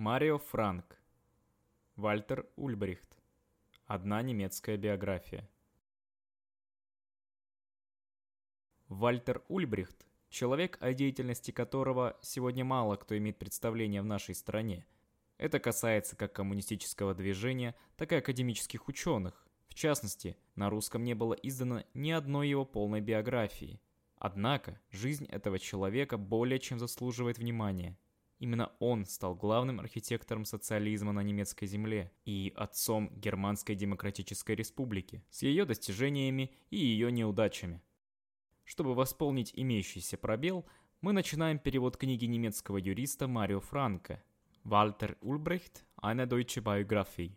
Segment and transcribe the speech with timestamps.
[0.00, 0.96] Марио Франк.
[1.96, 3.18] Вальтер Ульбрихт.
[3.84, 5.50] Одна немецкая биография.
[8.86, 14.86] Вальтер Ульбрихт– человек, о деятельности которого сегодня мало кто имеет представление в нашей стране.
[15.36, 19.48] Это касается как коммунистического движения, так и академических ученых.
[19.66, 23.80] В частности, на русском не было издано ни одной его полной биографии.
[24.16, 27.98] Однако, жизнь этого человека более чем заслуживает внимания–
[28.38, 35.42] Именно он стал главным архитектором социализма на немецкой земле и отцом Германской Демократической Республики с
[35.42, 37.82] ее достижениями и ее неудачами.
[38.64, 40.66] Чтобы восполнить имеющийся пробел,
[41.00, 44.22] мы начинаем перевод книги немецкого юриста Марио Франка
[44.62, 45.84] «Вальтер Ульбрехт.
[46.00, 47.32] Eine deutsche Biografie».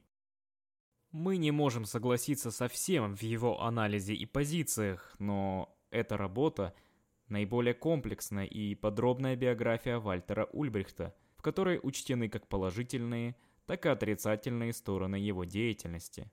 [1.11, 6.75] Мы не можем согласиться со всем в его анализе и позициях, но эта работа–
[7.31, 13.35] наиболее комплексная и подробная биография Вальтера Ульбрихта, в которой учтены как положительные,
[13.65, 16.31] так и отрицательные стороны его деятельности.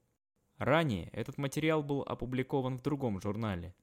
[0.58, 3.74] Ранее этот материал был опубликован в другом журнале.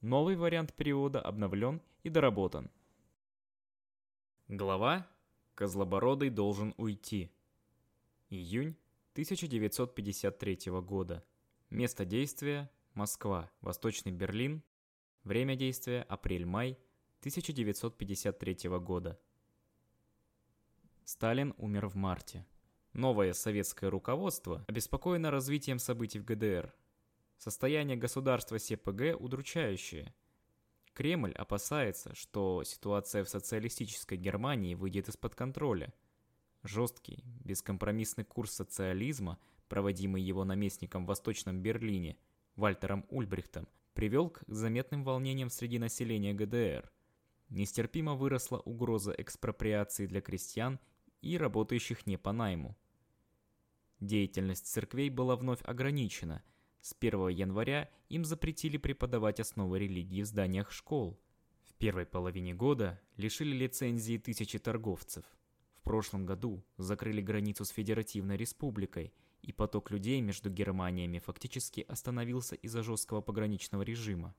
[0.00, 2.70] Новый вариант перевода обновлен и доработан.
[4.48, 5.06] Глава
[5.54, 7.30] «Козлобородый должен уйти».
[8.30, 8.76] Июнь
[9.12, 11.24] 1953 года.
[11.70, 14.62] Место действия– Москва, Восточный Берлин,
[15.24, 16.78] Время действия– апрель-май
[17.20, 19.18] 1953 года.
[21.04, 22.46] Сталин умер в марте.
[22.92, 26.72] Новое советское руководство обеспокоено развитием событий в ГДР.
[27.36, 30.14] Состояние государства СПГ удручающее.
[30.94, 35.92] Кремль опасается, что ситуация в социалистической Германии выйдет из-под контроля.
[36.62, 39.38] Жесткий, бескомпромиссный курс социализма,
[39.68, 42.16] проводимый его наместником в Восточном Берлине,
[42.56, 46.90] Вальтером Ульбрихтом, привел к заметным волнениям среди населения ГДР.
[47.48, 50.78] Нестерпимо выросла угроза экспроприации для крестьян
[51.22, 52.76] и работающих не по найму.
[54.00, 56.42] Деятельность церквей была вновь ограничена.
[56.80, 61.20] С 1 января им запретили преподавать основы религии в зданиях школ.
[61.64, 65.24] В первой половине года лишили лицензии тысячи торговцев.
[65.72, 69.12] В прошлом году закрыли границу с Федеративной Республикой–
[69.42, 74.34] и поток людей между Германиями фактически остановился из-за жесткого пограничного режима.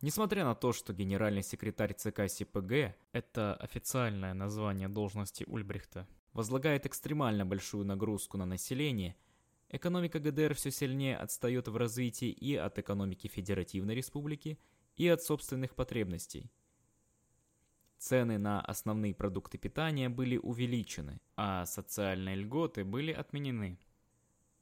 [0.00, 7.44] Несмотря на то, что генеральный секретарь ЦК СПГ, это официальное название должности Ульбрихта, возлагает экстремально
[7.44, 9.16] большую нагрузку на население,
[9.70, 14.58] экономика ГДР все сильнее отстает в развитии и от экономики Федеративной Республики,
[14.96, 16.50] и от собственных потребностей.
[17.98, 23.78] Цены на основные продукты питания были увеличены, а социальные льготы были отменены.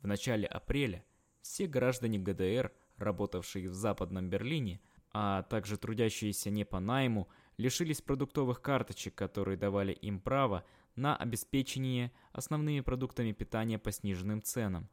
[0.07, 1.05] В начале апреля
[1.41, 4.81] все граждане ГДР, работавшие в Западном Берлине,
[5.11, 12.13] а также трудящиеся не по найму, лишились продуктовых карточек, которые давали им право на обеспечение
[12.31, 14.89] основными продуктами питания по сниженным ценам.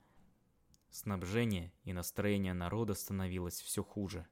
[0.89, 4.25] Снабжение и настроение народа становилось все хуже.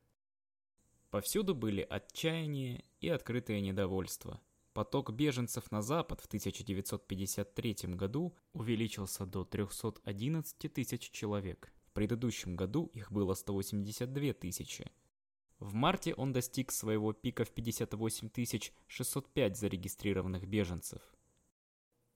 [1.12, 4.42] Повсюду были отчаяние и открытое недовольство–
[4.74, 11.74] Поток беженцев на запад в 1953 году увеличился до 311 тысяч человек.
[11.88, 14.90] В предыдущем году их было 182 тысячи.
[15.60, 18.30] В марте он достиг своего пика в 58
[18.88, 21.02] 605 зарегистрированных беженцев.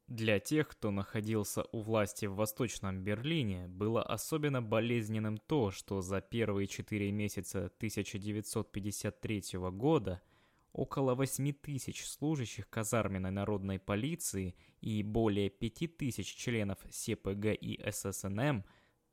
[0.08, 6.22] Для тех, кто находился у власти в Восточном Берлине, было особенно болезненным то, что за
[6.22, 10.22] первые четыре месяца 1953 года–
[10.76, 18.66] около 8 тысяч служащих казарменной народной полиции и более 5 тысяч членов СПГ и ССНМ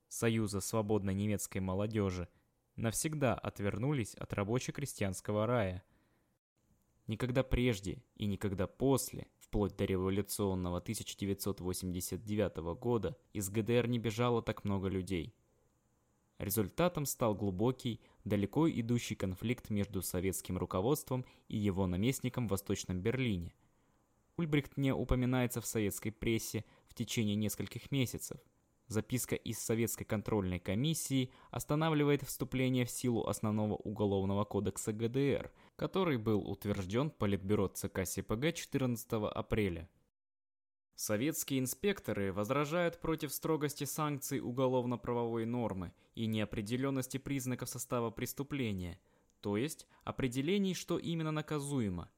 [0.09, 2.29] Союза свободной немецкой молодежи
[2.75, 5.85] навсегда отвернулись от рабоче-крестьянского рая.
[7.07, 14.65] Никогда прежде и никогда после, вплоть до революционного 1989 года, из ГДР не бежало так
[14.65, 15.37] много людей–
[16.39, 23.55] Результатом стал глубокий, далеко идущий конфликт между советским руководством и его наместником в Восточном Берлине.
[24.37, 28.41] Ульбрихт не упоминается в советской прессе в течение нескольких месяцев.
[28.89, 36.47] Записка из Советской контрольной комиссии останавливает вступление в силу основного уголовного кодекса ГДР, который был
[36.47, 39.89] утвержден Политбюро ЦК СПГ 14 апреля.
[41.05, 49.01] Советские инспекторы возражают против строгости санкций уголовно-правовой нормы и неопределенности признаков состава преступления,
[49.41, 52.09] то есть определений, что именно наказуемо.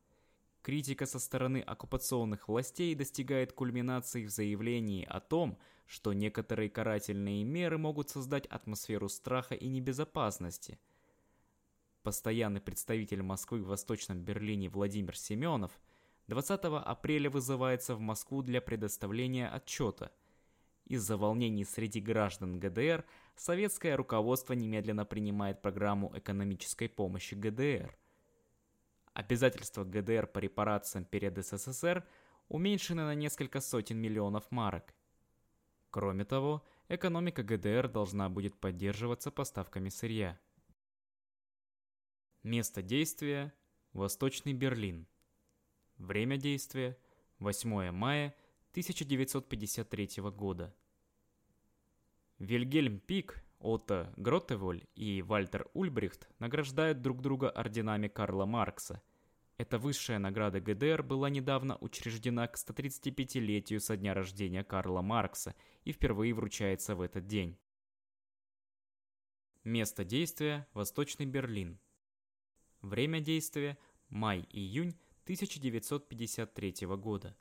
[0.61, 7.79] Критика со стороны оккупационных властей достигает кульминации в заявлении о том, что некоторые карательные меры
[7.79, 10.79] могут создать атмосферу страха и небезопасности.
[12.03, 15.73] Постоянный представитель Москвы в Восточном Берлине Владимир Семенов–
[16.29, 20.11] 20 апреля вызывается в Москву для предоставления отчета.
[20.87, 23.05] Из-за волнений среди граждан ГДР
[23.37, 27.97] советское руководство немедленно принимает программу экономической помощи ГДР.
[29.13, 32.07] Обязательства ГДР по репарациям перед СССР
[32.49, 34.95] уменьшены на несколько сотен миллионов марок.
[35.91, 40.39] Кроме того, экономика ГДР должна будет поддерживаться поставками сырья.
[42.43, 43.55] Место действия–
[43.93, 45.07] Восточный Берлин.
[45.99, 46.99] Время действия–
[47.39, 48.35] 8 мая
[48.73, 50.75] 1953 года.
[52.39, 59.03] Вильгельм Пик, Отто Гротеволь и Вальтер Ульбрихт награждают друг друга орденами Карла Маркса.
[59.57, 65.55] Эта высшая награда ГДР была недавно учреждена к 135-летию со дня рождения Карла Маркса
[65.85, 67.57] и впервые вручается в этот день.
[69.63, 71.79] Место действия– Восточный Берлин.
[72.83, 77.35] Время действия– май-июнь 1953 года.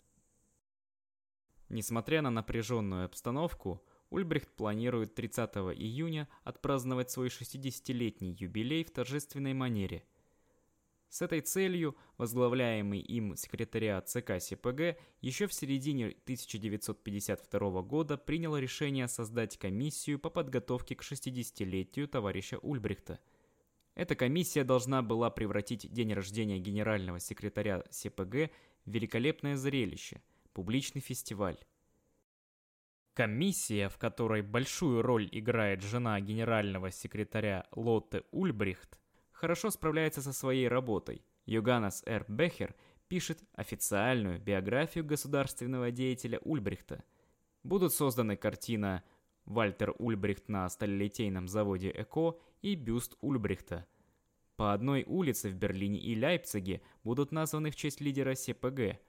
[1.68, 10.06] Несмотря на напряженную обстановку, Ульбрихт планирует 30 июня отпраздновать свой 60-летний юбилей в торжественной манере.
[11.10, 19.10] С этой целью возглавляемый им секретариат ЦК СПГ еще в середине 1952 года принял решение
[19.10, 23.20] создать комиссию по подготовке к 60-летию товарища Ульбрихта–
[23.96, 28.50] эта комиссия должна была превратить день рождения генерального секретаря СПГ
[28.86, 30.22] в великолепное зрелище,
[30.54, 31.58] публичный фестиваль.
[33.14, 39.00] Комиссия, в которой большую роль играет жена генерального секретаря Лотте Ульбрихт,
[39.32, 41.24] хорошо справляется со своей работой.
[41.46, 42.26] Йоганнес Р.
[42.28, 42.74] Бехер
[43.08, 47.04] пишет официальную биографию государственного деятеля Ульбрихта.
[47.62, 49.04] Будут созданы картина
[49.46, 53.86] Вальтер Ульбрихт на сталелитейном заводе ЭКО и бюст Ульбрихта.
[54.56, 59.00] По одной улице в Берлине и Лейпциге будут названы в честь лидера СПГ.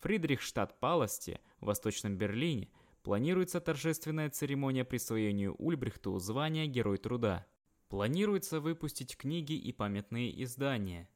[0.00, 2.70] Фридрихштадт-Паласте в Восточном Берлине
[3.02, 7.46] планируется торжественная церемония присвоения Ульбрихту звания Герой Труда.
[7.88, 11.08] Планируется выпустить книги и памятные издания.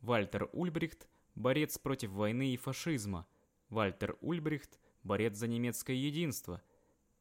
[0.00, 3.26] Вальтер Ульбрихт– борец против войны и фашизма.
[3.68, 6.62] Вальтер Ульбрихт– борец за немецкое единство–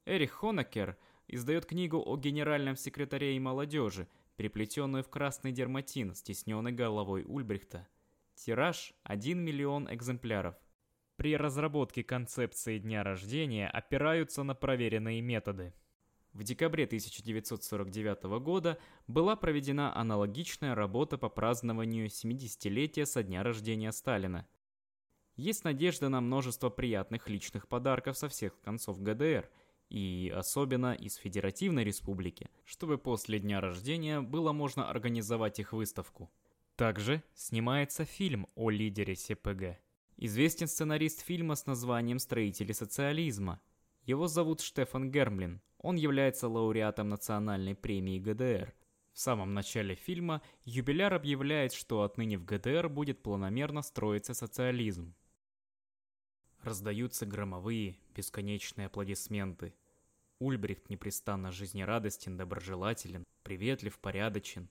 [0.09, 0.97] Эрих Хонекер
[1.27, 4.07] издает книгу о генеральном секретаре и молодежи,
[4.37, 7.87] переплетенную в красный дерматин с тесненной головой Ульбрихта.
[8.33, 10.55] Тираж– 1 миллион экземпляров.
[11.15, 15.75] При разработке концепции дня рождения опираются на проверенные методы.
[16.33, 24.47] В декабре 1949 года была проведена аналогичная работа по празднованию 70-летия со дня рождения Сталина.
[25.35, 29.47] Есть надежда на множество приятных личных подарков со всех концов ГДР–
[29.89, 36.31] и особенно из Федеративной Республики, чтобы после дня рождения было можно организовать их выставку.
[36.75, 39.79] Также снимается фильм о лидере СПГ.
[40.17, 43.61] Известен сценарист фильма с названием «Строители социализма».
[44.03, 45.61] Его зовут Штефан Гермлин.
[45.77, 48.73] Он является лауреатом национальной премии ГДР.
[49.13, 55.15] В самом начале фильма юбиляр объявляет, что отныне в ГДР будет планомерно строиться социализм.
[56.63, 59.73] Раздаются громовые, бесконечные аплодисменты.
[60.39, 64.69] Ульбрихт непрестанно жизнерадостен, доброжелателен, приветлив, порядочен.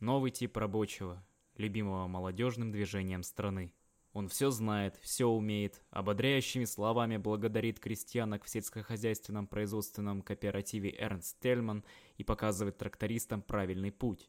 [0.00, 1.24] Новый тип рабочего,
[1.56, 3.72] любимого молодежным движением страны.
[4.12, 11.84] Он все знает, все умеет, ободряющими словами благодарит крестьянок в сельскохозяйственном производственном кооперативе Эрнст Тельман
[12.16, 14.28] и показывает трактористам правильный путь.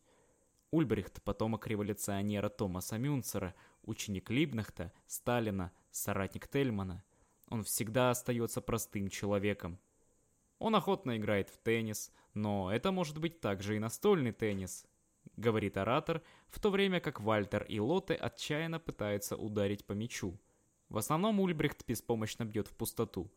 [0.72, 7.04] Ульбрихт– потомок революционера Томаса Мюнцера, ученик Либнахта, Сталина, соратник Тельмана.
[7.48, 9.80] Он всегда остается простым человеком.
[10.60, 14.86] Он охотно играет в теннис, но это может быть также и настольный теннис,
[15.38, 20.40] говорит оратор, в то время как Вальтер и Лоте отчаянно пытаются ударить по мячу.
[20.90, 23.32] В основном Ульбрихт беспомощно бьет в пустоту.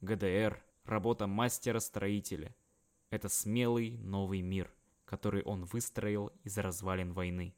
[0.00, 2.54] ГДР– работа мастера-строителя.
[3.10, 4.72] Это смелый новый мир,
[5.04, 7.54] который он выстроил из развалин войны.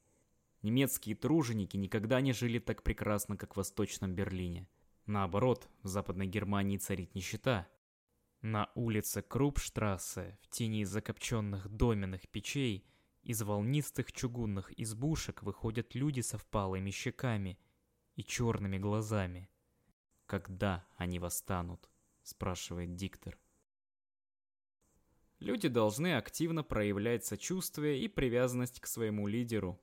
[0.66, 4.66] Немецкие труженики никогда не жили так прекрасно, как в Восточном Берлине.
[5.06, 7.68] Наоборот, в Западной Германии царит нищета.
[8.40, 12.84] На улице Крупштрассе, в тени закопченных доменных печей,
[13.22, 17.60] из волнистых чугунных избушек выходят люди со впалыми щеками
[18.16, 19.48] и черными глазами.
[20.26, 21.88] «Когда они восстанут?»–
[22.24, 23.38] спрашивает диктор.
[25.38, 29.80] Люди должны активно проявлять сочувствие и привязанность к своему лидеру,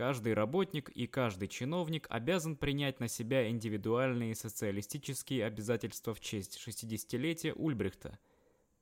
[0.00, 7.52] Каждый работник и каждый чиновник обязан принять на себя индивидуальные социалистические обязательства в честь 60-летия
[7.52, 8.18] Ульбрихта,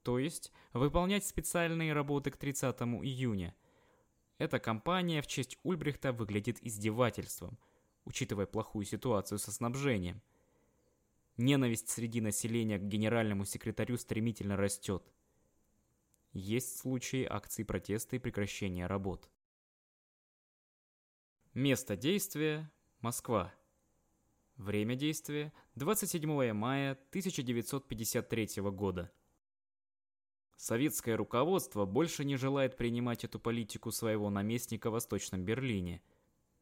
[0.05, 3.57] то есть выполнять специальные работы к 30 июня.
[4.39, 7.59] Эта кампания в честь Ульбрихта выглядит издевательством.
[8.05, 10.23] учитывая плохую ситуацию со снабжением.
[11.37, 15.03] Ненависть среди населения к генеральному секретарю стремительно растет.
[16.33, 19.29] Есть случаи акций протеста и прекращения работ.
[21.59, 23.53] Место действия– Москва.
[24.59, 29.11] Время действия– 27 мая 1953 года.
[30.57, 36.01] Советское руководство больше не желает принимать эту политику своего наместника в Восточном Берлине.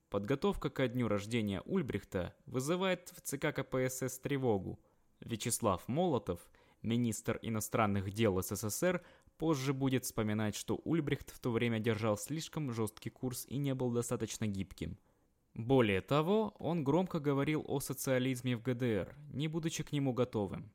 [0.08, 4.80] Подготовка ко дню рождения Ульбрихта вызывает в ЦК КПСС тревогу.
[5.20, 6.40] Вячеслав Молотов,
[6.80, 9.04] министр иностранных дел СССР,
[9.38, 13.90] позже будет вспоминать, что Ульбрихт в то время держал слишком жесткий курс и не был
[13.90, 14.98] достаточно гибким.
[15.54, 20.70] Более того, он громко говорил о социализме в ГДР, не будучи к нему готовым.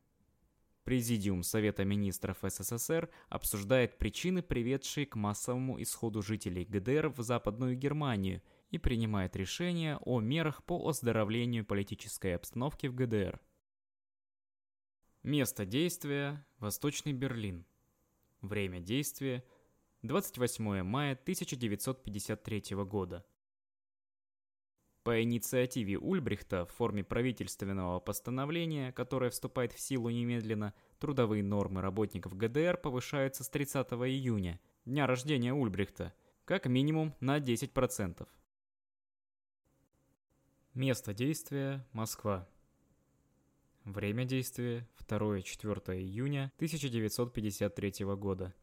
[0.83, 8.41] Президиум Совета Министров СССР обсуждает причины, приведшие к массовому исходу жителей ГДР в Западную Германию
[8.71, 13.39] и принимает решение о мерах по оздоровлению политической обстановки в ГДР.
[15.21, 17.63] Место действия– Восточный Берлин.
[18.41, 19.43] Время действия–
[20.01, 23.23] 28 мая 1953 года.
[25.03, 32.35] По инициативе Ульбрихта в форме правительственного постановления, которое вступает в силу немедленно, трудовые нормы работников
[32.35, 36.13] ГДР повышаются с 30 июня, дня рождения Ульбрихта,
[36.45, 38.27] как минимум на 10%.
[40.73, 42.47] Место действия– Москва.
[43.85, 48.53] Время действия– 2-4 июня 1953 года.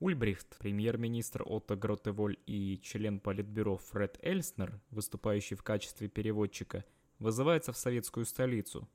[0.00, 6.84] Ульбрихт, премьер-министр Отто Гротеволь и член Политбюро Фред Эльснер, выступающий в качестве переводчика,
[7.20, 8.86] вызывается в советскую столицу.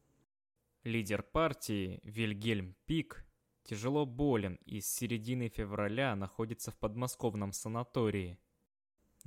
[0.83, 3.25] Лидер партии Вильгельм Пик
[3.63, 8.37] тяжело болен и с середины февраля находится в подмосковном санатории.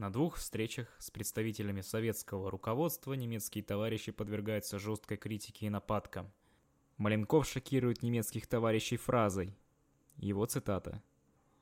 [0.01, 6.33] На двух встречах с представителями советского руководства немецкие товарищи подвергаются жесткой критике и нападкам.
[6.97, 9.55] Маленков шокирует немецких товарищей фразой.
[10.17, 11.03] Его цитата.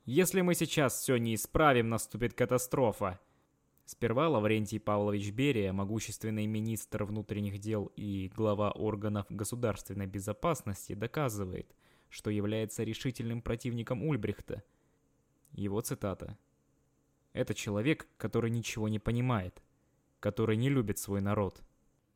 [0.04, 3.18] Если мы сейчас все не исправим, наступит катастрофа.
[3.86, 11.74] Сперва Лаврентий Павлович Берия, могущественный министр внутренних дел и глава органов государственной безопасности, доказывает,
[12.08, 14.62] что является решительным противником Ульбрихта.
[15.50, 16.38] Его цитата.
[17.38, 19.62] «Это человек, который ничего не понимает,
[20.18, 21.62] который не любит свой народ».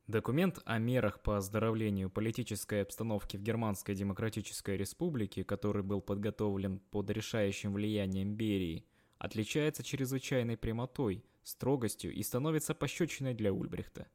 [0.09, 7.09] Документ о мерах по оздоровлению политической обстановки в Германской Демократической Республике, который был подготовлен под
[7.11, 8.85] решающим влиянием Берии,
[9.19, 14.09] отличается чрезвычайной прямотой, строгостью и становится пощечиной для Ульбрихта.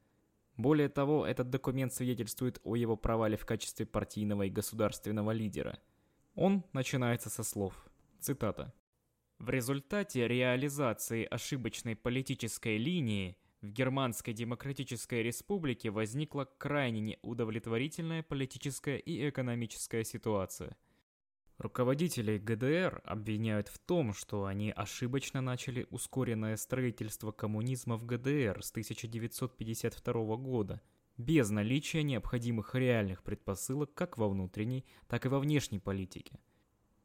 [0.57, 5.79] Более того, этот документ свидетельствует о его провале в качестве партийного и государственного лидера.
[6.35, 7.89] Он начинается со слов.
[8.19, 8.73] Цитата.
[9.39, 19.29] В результате реализации ошибочной политической линии в Германской Демократической Республике возникла крайне неудовлетворительная политическая и
[19.29, 20.75] экономическая ситуация.
[21.59, 28.71] Руководители ГДР обвиняют в том, что они ошибочно начали ускоренное строительство коммунизма в ГДР с
[28.71, 30.81] 1952 года,
[31.17, 36.39] без наличия необходимых реальных предпосылок как во внутренней, так и во внешней политике.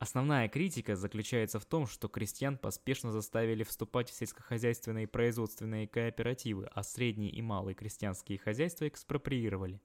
[0.03, 6.69] Основная критика заключается в том, что крестьян поспешно заставили вступать в сельскохозяйственные и производственные кооперативы,
[6.75, 9.81] а средние и малые крестьянские хозяйства экспроприировали.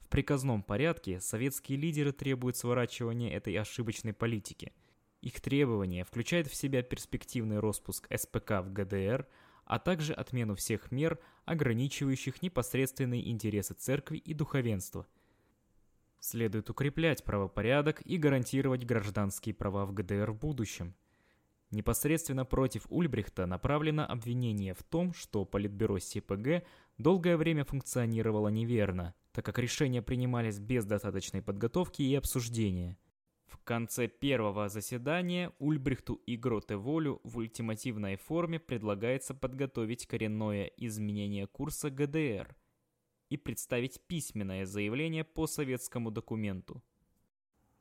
[0.00, 4.74] В приказном порядке советские лидеры требуют сворачивания этой ошибочной политики.
[5.22, 9.26] Их требования включают в себя перспективный распуск СПК в ГДР,
[9.64, 15.06] а также отмену всех мер, ограничивающих непосредственные интересы церкви и духовенства–
[16.24, 20.94] Следует укреплять правопорядок и гарантировать гражданские права в ГДР в будущем.
[21.70, 26.64] Непосредственно против Ульбрихта направлено обвинение в том, что Политбюро СПГ
[26.96, 32.96] долгое время функционировало неверно, так как решения принимались без достаточной подготовки и обсуждения.
[33.44, 41.90] В конце первого заседания Ульбрихту и Гроте-Волю в ультимативной форме предлагается подготовить коренное изменение курса
[41.90, 42.56] ГДР–
[43.34, 46.82] и представить письменное заявление по советскому документу.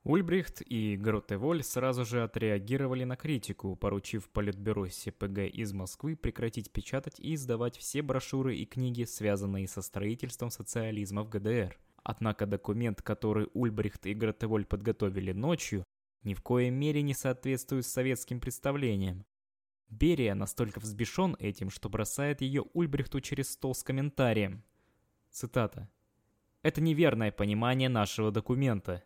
[0.03, 7.19] Ульбрихт и Гротеволь сразу же отреагировали на критику, поручив Политбюро СПГ из Москвы прекратить печатать
[7.19, 11.79] и издавать все брошюры и книги, связанные со строительством социализма в ГДР.
[12.03, 15.85] Однако документ, который Ульбрихт и Гротеволь подготовили ночью,
[16.23, 19.23] ни в коей мере не соответствует советским представлениям.
[19.89, 24.63] Берия настолько взбешен этим, что бросает ее Ульбрихту через стол с комментарием.
[25.33, 25.89] Цитата.
[26.61, 29.03] «Это неверное понимание нашего документа».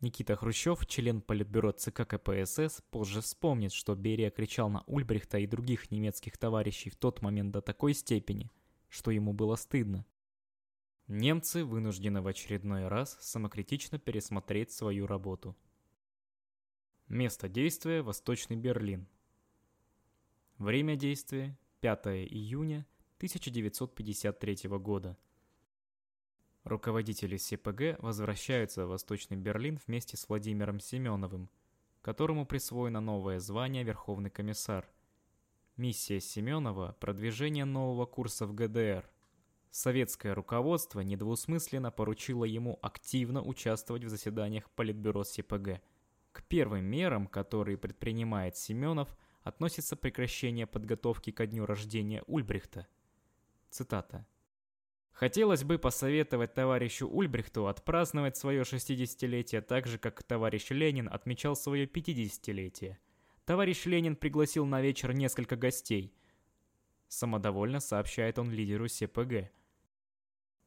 [0.00, 5.90] Никита Хрущев, член Политбюро ЦК КПСС, позже вспомнит, что Берия кричал на Ульбрихта и других
[5.90, 8.52] немецких товарищей в тот момент до такой степени,
[8.90, 10.04] что ему было стыдно.
[11.06, 15.56] Немцы вынуждены в очередной раз самокритично пересмотреть свою работу.
[17.08, 19.08] Место действия– Восточный Берлин.
[20.58, 22.86] Время действия– 5 июня
[23.16, 25.16] 1953 года.
[26.66, 31.48] Руководители СПГ возвращаются в Восточный Берлин вместе с Владимиром Семеновым,
[32.02, 34.84] которому присвоено новое звание Верховный комиссар.
[35.76, 39.08] Миссия Семенова– продвижение нового курса в ГДР.
[39.70, 45.80] Советское руководство недвусмысленно поручило ему активно участвовать в заседаниях Политбюро СПГ–
[46.32, 52.88] к первым мерам, которые предпринимает Семенов, относится прекращение подготовки ко дню рождения Ульбрихта.
[53.70, 54.26] Цитата.
[55.16, 61.86] Хотелось бы посоветовать товарищу Ульбрихту отпраздновать свое 60-летие так же, как товарищ Ленин отмечал свое
[61.86, 62.98] 50-летие.
[63.46, 66.12] Товарищ Ленин пригласил на вечер несколько гостей.
[67.08, 69.50] Самодовольно сообщает он лидеру СПГ.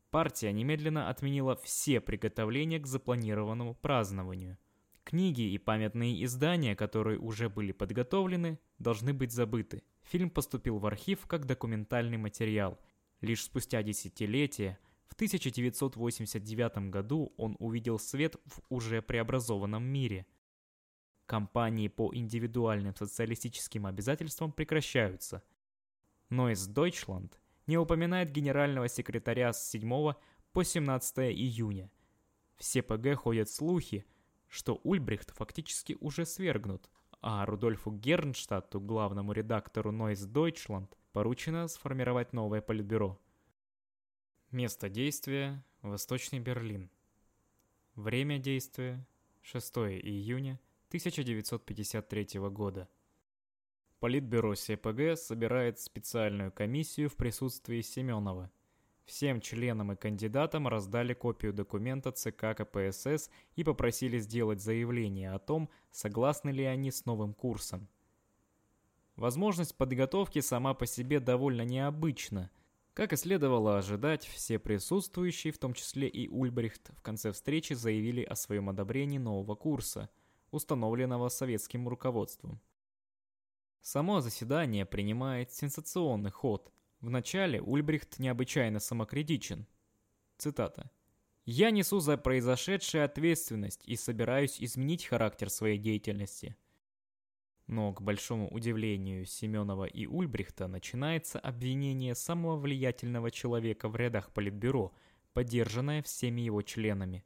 [0.10, 4.58] Партия немедленно отменила все приготовления к запланированному празднованию–
[5.10, 9.82] Книги и памятные издания, которые уже были подготовлены, должны быть забыты.
[10.03, 12.77] Фильм поступил в архив как документальный материал.
[13.22, 20.26] Лишь спустя десятилетия, в 1989 году он увидел свет в уже преобразованном мире.
[21.26, 25.44] Кампании по индивидуальным социалистическим обязательствам прекращаются.
[26.30, 27.34] Neues Deutschland
[27.68, 30.14] не упоминает генерального секретаря с 7
[30.54, 31.92] по 17 июня.
[32.56, 34.06] В СПГ ходят слухи,
[34.48, 36.90] что Ульбрихт фактически уже свергнут,
[37.22, 43.20] а Рудольфу Гернштадту, главному редактору Noise Deutschland, поручено сформировать новое политбюро.
[44.51, 46.89] Место действия– Восточный Берлин.
[47.96, 49.06] Время действия–
[49.42, 52.89] 6 июня 1953 года.
[54.00, 58.51] Политбюро СПГ собирает специальную комиссию в присутствии Семенова–
[59.10, 65.67] Всем членам и кандидатам раздали копию документа ЦК КПСС и попросили сделать заявление о том,
[65.89, 67.88] согласны ли они с новым курсом.
[69.19, 72.49] Возможность подготовки сама по себе довольно необычна.
[72.93, 78.23] Как и следовало ожидать, все присутствующие, в том числе и Ульбрихт, в конце встречи заявили
[78.23, 80.10] о своем одобрении нового курса,
[80.51, 82.60] установленного советским руководством.
[83.82, 89.65] Само заседание принимает сенсационный ход– Вначале Ульбрихт необычайно самокритичен.
[90.38, 90.91] Цитата.
[91.45, 96.58] «Я несу за произошедшее ответственность и собираюсь изменить характер своей деятельности».
[97.69, 104.91] Но, к большому удивлению Семенова и Ульбрихта, начинается обвинение самого влиятельного человека в рядах Политбюро,
[105.34, 107.23] поддержанное всеми его членами.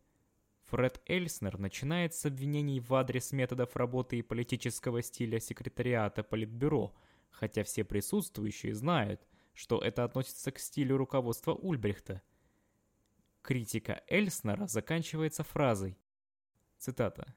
[0.66, 6.94] Фред Эльснер начинает с обвинений в адрес методов работы и политического стиля секретариата Политбюро,
[7.32, 12.22] хотя все присутствующие знают, что это относится к стилю руководства Ульбрихта.
[13.44, 15.98] Критика Эльснера заканчивается фразой.
[16.80, 17.34] Цитата.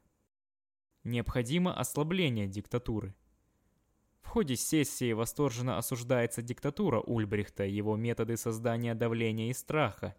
[1.07, 3.15] «Необходимо ослабление диктатуры».
[4.21, 10.17] В ходе сессии восторженно осуждается диктатура Ульбрихта, его методы создания давления и страха,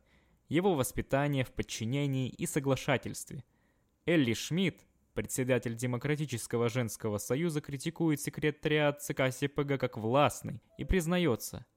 [0.47, 3.43] его воспитание в подчинении и соглашательстве.
[4.05, 11.65] Элли Шмидт, председатель Демократического женского союза, критикует секретариат ЦК СПГ как властный и признается–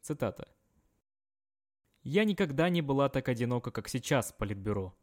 [0.00, 0.48] Цитата.
[2.02, 4.96] «Я никогда не была так одинока, как сейчас Политбюро.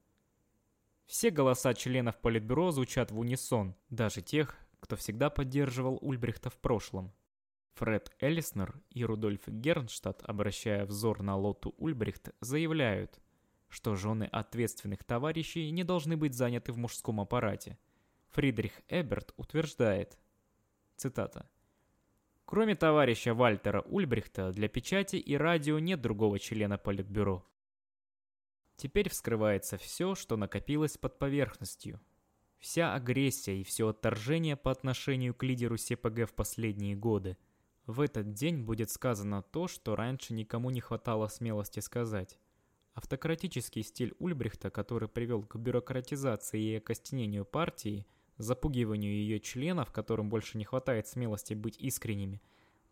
[1.06, 7.14] Все голоса членов Политбюро звучат в унисон, даже тех, кто всегда поддерживал Ульбрихта в прошлом.
[7.76, 13.20] Фред Эллиснер и Рудольф Гернштадт, обращая взор на Лоту Ульбрихт, заявляют,
[13.70, 17.78] что жены ответственных товарищей не должны быть заняты в мужском аппарате.
[18.30, 20.18] Фридрих Эберт утверждает,
[20.96, 21.50] цитата,
[22.46, 27.44] Кроме товарища Вальтера Ульбрихта, для печати и радио нет другого члена Политбюро.
[28.78, 32.02] Теперь вскрывается все, что накопилось под поверхностью.
[32.60, 37.38] Вся агрессия и все отторжение по отношению к лидеру СПГ в последние годы.
[37.86, 42.40] В этот день будет сказано то, что раньше никому не хватало смелости сказать.
[42.96, 48.08] Автократический стиль Ульбрихта, который привел к бюрократизации и окостенению партии,
[48.38, 52.42] запугиванию ее членов, которым больше не хватает смелости быть искренними,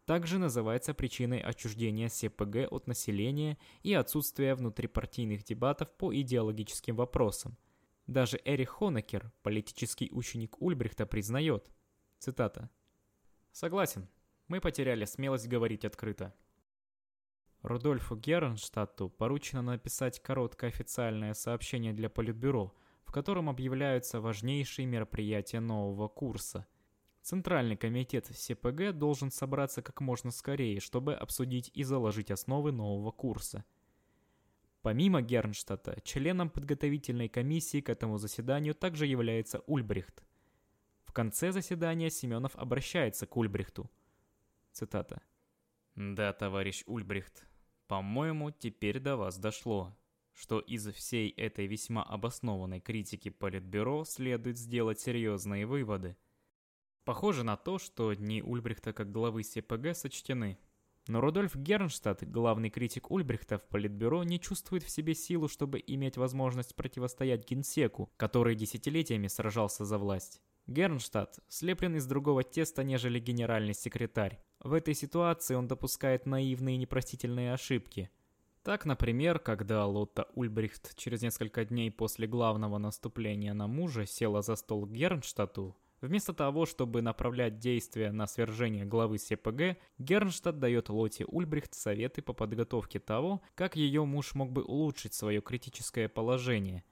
[0.05, 7.57] также называется причиной отчуждения СПГ от населения и отсутствия внутрипартийных дебатов по идеологическим вопросам.
[8.07, 11.71] Даже Эрих Хонекер, политический ученик Ульбрихта, признает,
[12.19, 12.69] цитата,
[13.51, 14.09] «Согласен,
[14.47, 16.33] мы потеряли смелость говорить открыто».
[17.61, 26.07] Рудольфу Гернштадту поручено написать короткое официальное сообщение для Политбюро– в котором объявляются важнейшие мероприятия нового
[26.07, 26.65] курса.
[27.23, 33.63] Центральный комитет СПГ должен собраться как можно скорее, чтобы обсудить и заложить основы нового курса.
[34.81, 40.25] Помимо Гернштадта, членом подготовительной комиссии к этому заседанию также является Ульбрихт.
[41.05, 43.89] В конце заседания Семенов обращается к Ульбрихту.
[44.73, 45.21] Цитата.
[45.95, 47.47] «Да, товарищ Ульбрихт,
[47.88, 49.95] по-моему, теперь до вас дошло,
[50.33, 56.17] что из всей этой весьма обоснованной критики Политбюро следует сделать серьезные выводы.
[57.05, 60.57] Похоже на то, что дни Ульбрихта как главы СПГ сочтены.
[61.07, 66.15] Но Рудольф Гернштадт, главный критик Ульбрихта в Политбюро, не чувствует в себе силу, чтобы иметь
[66.15, 70.41] возможность противостоять генсеку, который десятилетиями сражался за власть.
[70.65, 74.39] Гернштадт слеплен из другого теста, нежели генеральный секретарь.
[74.61, 78.09] В этой ситуации он допускает наивные и непростительные ошибки.
[78.63, 84.55] Так, например, когда Лотта Ульбрихт через несколько дней после главного наступления на мужа села за
[84.55, 91.23] стол к Гернштадту, Вместо того, чтобы направлять действия на свержение главы СПГ, Гернштадт дает Лоте
[91.23, 96.83] Ульбрихт советы по подготовке того, как ее муж мог бы улучшить свое критическое положение.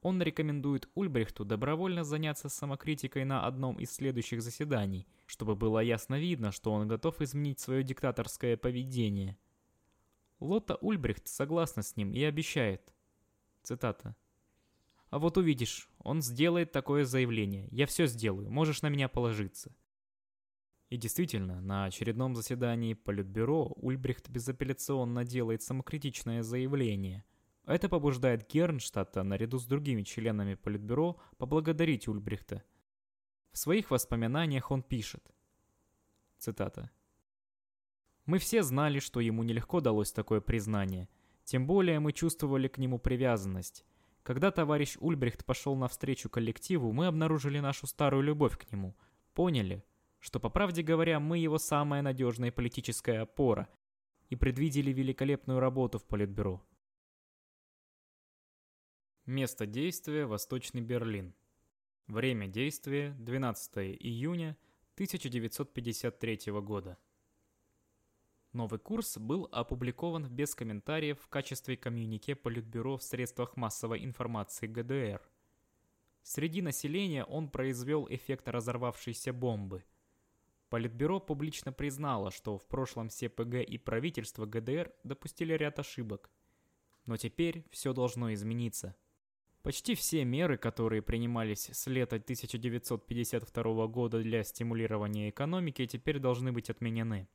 [0.00, 6.52] Он рекомендует Ульбрихту добровольно заняться самокритикой на одном из следующих заседаний, чтобы было ясно видно,
[6.52, 9.36] что он готов изменить свое диктаторское поведение.
[10.38, 12.94] Лотта Ульбрихт согласна с ним и обещает.
[13.64, 14.14] Цитата.
[15.12, 17.68] А вот увидишь, он сделает такое заявление.
[17.70, 19.76] Я все сделаю, можешь на меня положиться.
[20.88, 27.24] И действительно, на очередном заседании Политбюро Ульбрихт безапелляционно делает самокритичное заявление.
[27.66, 32.62] Это побуждает Гернштадта, наряду с другими членами Политбюро, поблагодарить Ульбрихта.
[33.52, 35.30] В своих воспоминаниях он пишет.
[36.38, 36.90] Цитата.
[38.24, 41.10] «Мы все знали, что ему нелегко далось такое признание.
[41.44, 43.84] Тем более мы чувствовали к нему привязанность.
[44.22, 48.96] Когда товарищ Ульбрихт пошел навстречу коллективу, мы обнаружили нашу старую любовь к нему.
[49.34, 49.84] Поняли,
[50.20, 53.68] что, по правде говоря, мы его самая надежная политическая опора
[54.28, 56.64] и предвидели великолепную работу в Политбюро.
[59.26, 61.34] Место действия– Восточный Берлин.
[62.06, 64.56] Время действия– 12 июня
[64.94, 66.96] 1953 года.
[68.52, 75.22] Новый курс был опубликован без комментариев в качестве коммюнике Политбюро в средствах массовой информации ГДР.
[76.22, 79.84] Среди населения он произвел эффект разорвавшейся бомбы.
[80.68, 86.30] Политбюро публично признало, что в прошлом СПГ и правительство ГДР допустили ряд ошибок.
[87.06, 88.94] Но теперь все должно измениться.
[89.62, 96.68] Почти все меры, которые принимались с лета 1952 года для стимулирования экономики, теперь должны быть
[96.68, 97.28] отменены.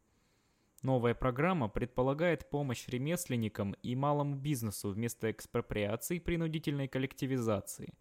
[0.88, 7.94] Новая программа предполагает помощь ремесленникам и малому бизнесу вместо экспроприации и принудительной коллективизации.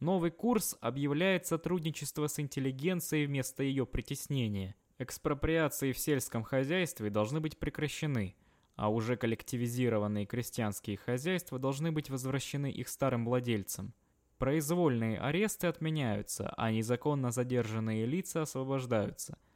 [0.00, 4.74] Новый курс объявляет сотрудничество с интеллигенцией вместо ее притеснения.
[4.98, 8.34] Экспроприации в сельском хозяйстве должны быть прекращены,
[8.74, 13.94] а уже коллективизированные крестьянские хозяйства должны быть возвращены их старым владельцам.
[14.38, 19.38] Произвольные аресты отменяются, а незаконно задержанные лица освобождаются–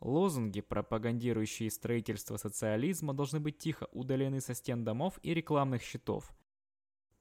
[0.00, 6.32] Лозунги, пропагандирующие строительство социализма, должны быть тихо удалены со стен домов и рекламных щитов.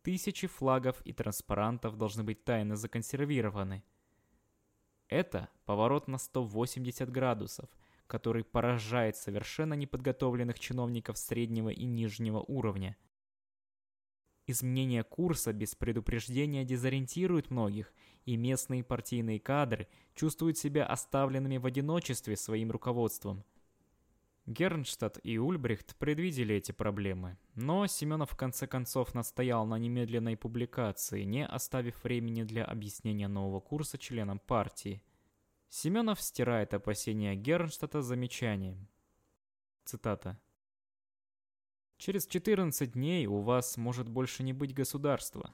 [0.02, 3.84] Тысячи флагов и транспарантов должны быть тайно законсервированы.
[5.10, 7.70] Это поворот на 180 градусов,
[8.08, 12.96] который поражает совершенно неподготовленных чиновников среднего и нижнего уровня–
[14.52, 17.94] Изменение курса без предупреждения дезориентирует многих,
[18.26, 23.46] и местные партийные кадры чувствуют себя оставленными в одиночестве своим руководством.
[24.48, 31.26] Гернштадт и Ульбрихт предвидели эти проблемы, но Семенов в конце концов настоял на немедленной публикации,
[31.26, 35.04] не оставив времени для объяснения нового курса членам партии.
[35.70, 38.88] Семенов стирает опасения Гернштадта замечанием.
[39.86, 40.40] Цитата.
[42.00, 45.54] Через 14 дней у вас может больше не быть государства.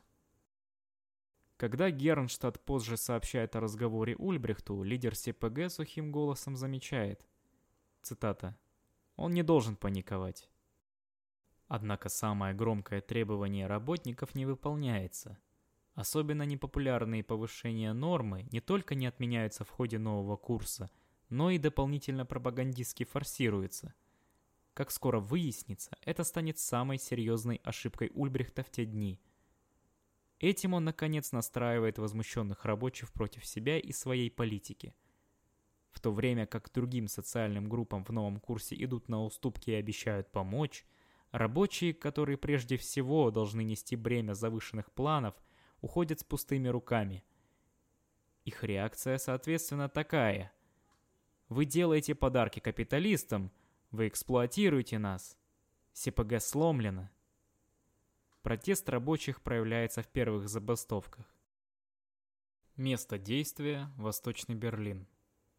[1.58, 7.26] Когда Гернштадт позже сообщает о разговоре Ульбрихту, лидер СПГ сухим голосом замечает,
[8.04, 8.56] цитата,
[9.16, 10.48] «Он не должен паниковать».
[11.68, 15.40] Однако самое громкое требование работников не выполняется.
[15.96, 20.92] Особенно непопулярные повышения нормы не только не отменяются в ходе нового курса,
[21.30, 23.96] но и дополнительно пропагандистски форсируются–
[24.76, 29.22] как скоро выяснится, это станет самой серьезной ошибкой Ульбрихта в те дни.
[30.40, 34.94] Этим он, наконец, настраивает возмущенных рабочих против себя и своей политики.
[35.92, 40.30] В то время как другим социальным группам в новом курсе идут на уступки и обещают
[40.30, 40.86] помочь,
[41.32, 45.36] рабочие, которые прежде всего должны нести бремя завышенных планов,
[45.80, 47.24] уходят с пустыми руками.
[48.44, 50.52] Их реакция, соответственно, такая–
[51.48, 53.52] Вы делаете подарки капиталистам,
[53.96, 55.38] вы эксплуатируете нас.
[55.94, 57.10] СПГ сломлено.
[58.42, 61.26] Протест рабочих проявляется в первых забастовках.
[62.76, 65.08] Место действия– Восточный Берлин.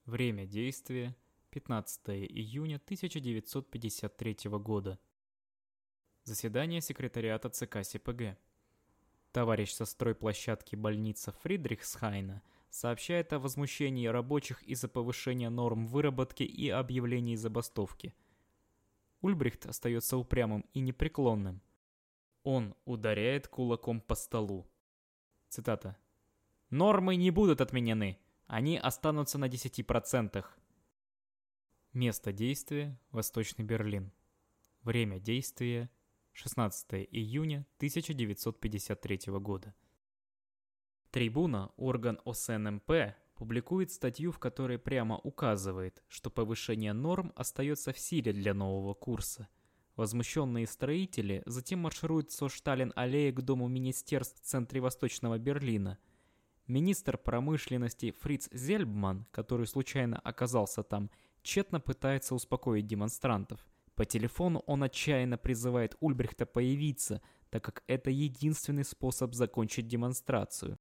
[0.04, 1.16] Время действия–
[1.50, 4.98] 15 июня 1953 года.
[6.24, 8.36] Заседание секретариата ЦК СПГ.
[9.32, 17.36] Товарищ со стройплощадки больницы Фридрихсхайна сообщает о возмущении рабочих из-за повышения норм выработки и объявлений
[17.36, 18.14] забастовки.
[19.26, 21.60] Ульбрихт остается упрямым и непреклонным.
[22.44, 24.70] Он ударяет кулаком по столу.
[25.48, 25.96] Цитата.
[26.70, 28.20] Нормы не будут отменены.
[28.46, 30.44] Они останутся на 10%.
[31.92, 34.12] Место действия– Восточный Берлин.
[34.82, 35.90] Время действия–
[36.32, 39.74] 16 июня 1953 года.
[41.10, 48.32] Трибуна, орган ОСНМП, публикует статью, в которой прямо указывает, что повышение норм остается в силе
[48.32, 49.48] для нового курса.
[49.94, 55.98] Возмущенные строители затем маршируют со Шталин-аллеи к Дому министерств в центре Восточного Берлина–
[56.66, 61.10] Министр промышленности Фриц Зельбман, который случайно оказался там,
[61.42, 63.64] тщетно пытается успокоить демонстрантов.
[63.94, 70.78] По телефону он отчаянно призывает Ульбрихта появиться, так как это единственный способ закончить демонстрацию.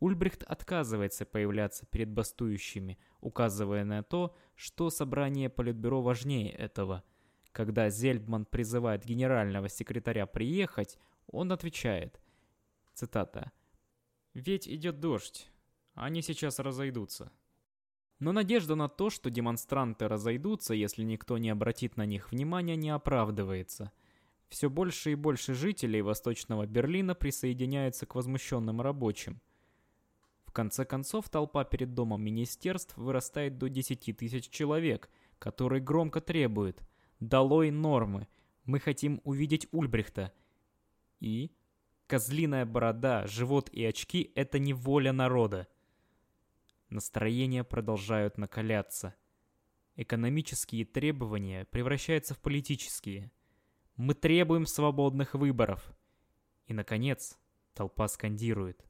[0.00, 7.04] Ульбрихт отказывается появляться перед бастующими, указывая на то, что собрание Политбюро важнее этого.
[7.52, 12.18] Когда Зельбман призывает генерального секретаря приехать, он отвечает,
[12.94, 13.52] цитата,
[14.32, 15.50] ведь идет дождь.
[15.94, 17.30] Они сейчас разойдутся.
[18.20, 22.90] Но надежда на то, что демонстранты разойдутся, если никто не обратит на них внимания, не
[22.90, 23.92] оправдывается.
[24.48, 29.40] Все больше и больше жителей Восточного Берлина присоединяются к возмущенным рабочим.
[30.50, 35.08] В конце концов, толпа перед домом министерств вырастает до 10 тысяч человек,
[35.38, 36.82] которые громко требуют
[37.20, 38.26] «Долой нормы!
[38.64, 40.32] Мы хотим увидеть Ульбрихта!»
[41.20, 41.52] И
[42.08, 45.68] Козлиная борода, живот и очки— это не воля народа.
[46.88, 49.14] Настроения продолжают накаляться.
[49.94, 53.30] Экономические требования превращаются в политические.
[53.94, 55.94] Мы требуем свободных выборов.
[56.66, 57.38] И, наконец,
[57.72, 58.89] толпа скандирует.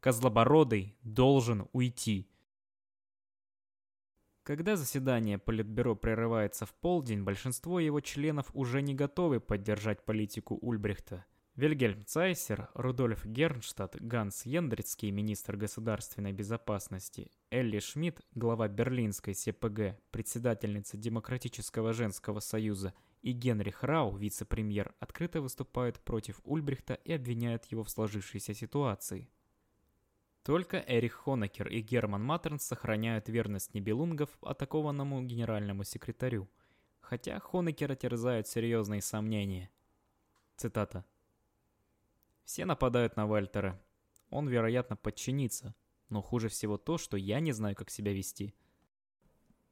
[0.00, 2.28] Козлобородый должен уйти.
[4.42, 11.24] Когда заседание Политбюро прерывается в полдень, большинство его членов уже не готовы поддержать политику Ульбрихта–
[11.56, 20.98] Вильгельм Цайсер, Рудольф Гернштадт, Ганс Яндрицкий, министр государственной безопасности, Элли Шмидт, глава берлинской СПГ, председательница
[20.98, 27.88] Демократического женского союза и Генрих Рау, вице-премьер, открыто выступают против Ульбрихта и обвиняют его в
[27.88, 29.30] сложившейся ситуации.
[30.46, 36.48] Только Эрих Хонекер и Герман Маттернс сохраняют верность Нибелунгов атакованному генеральному секретарю,
[37.00, 39.70] хотя Хонекера терзают серьезные сомнения.
[40.54, 41.04] Цитата.
[42.44, 43.82] Все нападают на Вальтера.
[44.30, 45.74] Он, вероятно, подчинится.
[46.10, 48.54] Но хуже всего то, что я не знаю, как себя вести.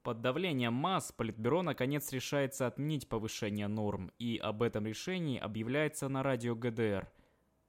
[0.02, 6.24] Под давлением масс Политбюро наконец решается отменить повышение норм, и об этом решении объявляется на
[6.24, 7.08] радио ГДР.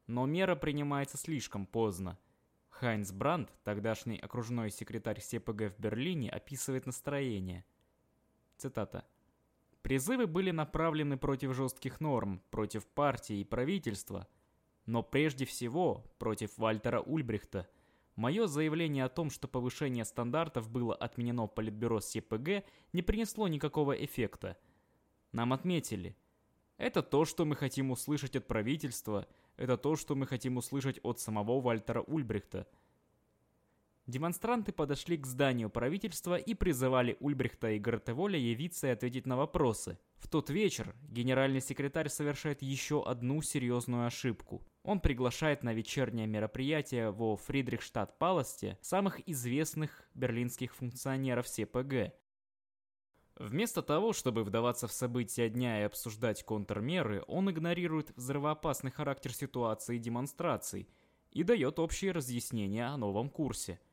[0.08, 2.18] Но мера принимается слишком поздно.
[2.80, 7.66] Хайнц Брандт, тогдашний окружной секретарь СПГ в Берлине, описывает настроение.
[8.58, 9.06] Цитата.
[9.82, 14.28] «Призывы были направлены против жестких норм, против партии и правительства–
[14.86, 17.68] но прежде всего против Вальтера Ульбрихта.
[18.16, 24.58] Мое заявление о том, что повышение стандартов было отменено Политбюро СПГ, не принесло никакого эффекта.
[25.32, 26.16] Нам отметили.
[26.78, 31.20] Это то, что мы хотим услышать от правительства, это то, что мы хотим услышать от
[31.20, 32.68] самого Вальтера Ульбрихта–
[34.08, 39.98] Демонстранты подошли к зданию правительства и призывали Ульбрихта и Гартеволя явиться и ответить на вопросы.
[40.18, 44.62] В тот вечер генеральный секретарь совершает еще одну серьезную ошибку.
[44.84, 52.14] Он приглашает на вечернее мероприятие во Фридрихштадт-Паласте самых известных берлинских функционеров СПГ.
[53.38, 59.98] Вместо того, чтобы вдаваться в события дня и обсуждать контрмеры, он игнорирует взрывоопасный характер ситуации
[59.98, 60.88] и демонстраций
[61.32, 63.80] и дает общие разъяснения о новом курсе–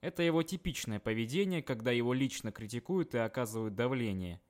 [0.00, 4.40] это его типичное поведение, когда его лично критикуют и оказывают давление.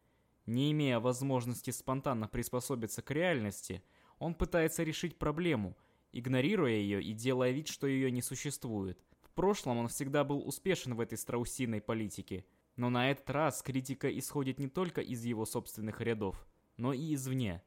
[0.46, 3.82] Не имея возможности спонтанно приспособиться к реальности,
[4.18, 5.76] он пытается решить проблему,
[6.12, 9.02] игнорируя ее и делая вид, что ее не существует.
[9.22, 12.44] В прошлом он всегда был успешен в этой страусиной политике,
[12.76, 17.62] но на этот раз критика исходит не только из его собственных рядов, но и извне.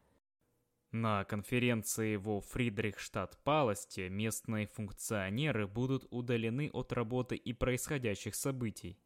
[0.91, 8.99] На конференции во Фридрихштадт-Паласте местные функционеры будут удалены от работы и происходящих событий.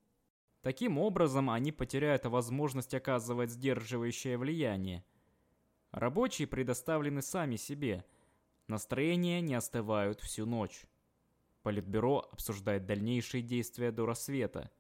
[0.61, 5.05] Таким образом, они потеряют возможность оказывать сдерживающее влияние.
[5.91, 8.03] Рабочие предоставлены сами себе.
[8.67, 10.85] Настроения не остывают всю ночь.
[11.63, 14.71] Политбюро обсуждает дальнейшие действия до рассвета.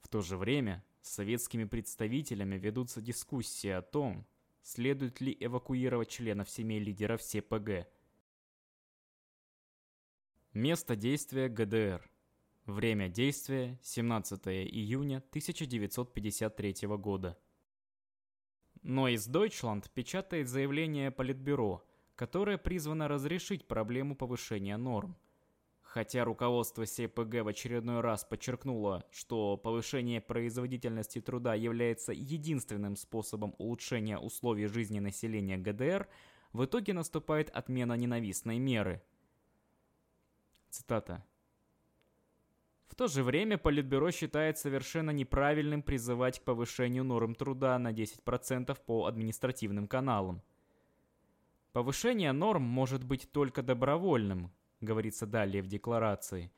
[0.00, 4.26] В то же время с советскими представителями ведутся дискуссии о том,
[4.62, 7.86] следует ли эвакуировать членов семей лидеров СПГ.
[10.52, 12.10] Место действия ГДР.
[12.64, 17.38] Время действия 17 июня 1953 года.
[18.82, 25.16] Нойз Deutschland печатает заявление Политбюро, которое призвано разрешить проблему повышения норм.
[25.96, 34.18] Хотя руководство СПГ в очередной раз подчеркнуло, что повышение производительности труда является единственным способом улучшения
[34.18, 36.06] условий жизни населения ГДР,
[36.52, 39.02] в итоге наступает отмена ненавистной меры–
[40.68, 41.24] Цитата.
[42.88, 48.78] В то же время Политбюро считает совершенно неправильным призывать к повышению норм труда на 10%
[48.84, 50.42] по административным каналам.
[51.72, 56.52] Повышение норм может быть только добровольным, говорится далее в декларации.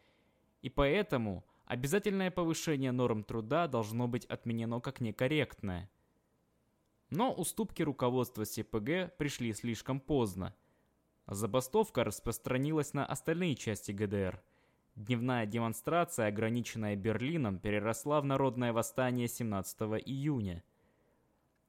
[0.62, 5.90] И поэтому обязательное повышение норм труда должно быть отменено как некорректное.
[7.10, 10.54] Но уступки руководства СПГ пришли слишком поздно–
[11.30, 14.42] Забастовка распространилась на остальные части ГДР.
[14.96, 20.64] Дневная демонстрация, ограниченная Берлином, переросла в народное восстание 17 июня.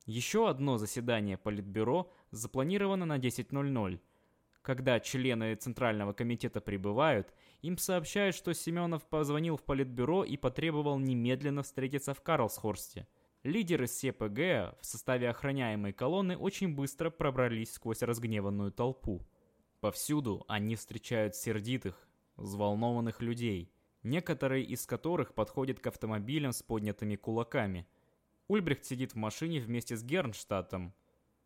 [0.06, 4.00] Еще одно заседание Политбюро запланировано на 10.00.
[4.62, 11.64] Когда члены Центрального комитета прибывают, им сообщают, что Семенов позвонил в Политбюро и потребовал немедленно
[11.64, 13.08] встретиться в Карлсхорсте.
[13.44, 19.26] Лидеры СПГ в составе охраняемой колонны очень быстро пробрались сквозь разгневанную толпу.
[19.80, 23.72] Повсюду они встречают сердитых, взволнованных людей,
[24.04, 27.88] некоторые из которых подходят к автомобилям с поднятыми кулаками.
[28.50, 30.94] Ульбрихт сидит в машине вместе с Гернштадтом.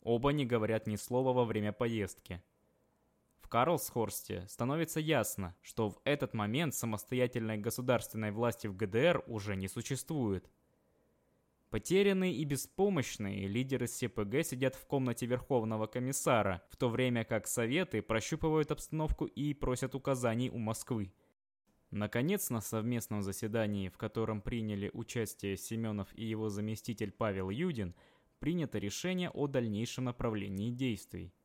[0.02, 2.42] Оба не говорят ни слова во время поездки.
[3.54, 10.50] Карлсхорсте становится ясно, что в этот момент самостоятельной государственной власти в ГДР уже не существует.
[11.70, 18.02] Потерянные и беспомощные лидеры СПГ сидят в комнате Верховного комиссара, в то время как Советы
[18.02, 21.14] прощупывают обстановку и просят указаний у Москвы.
[21.92, 27.94] Наконец, на совместном заседании, в котором приняли участие Семенов и его заместитель Павел Юдин,
[28.40, 31.36] принято решение о дальнейшем направлении действий.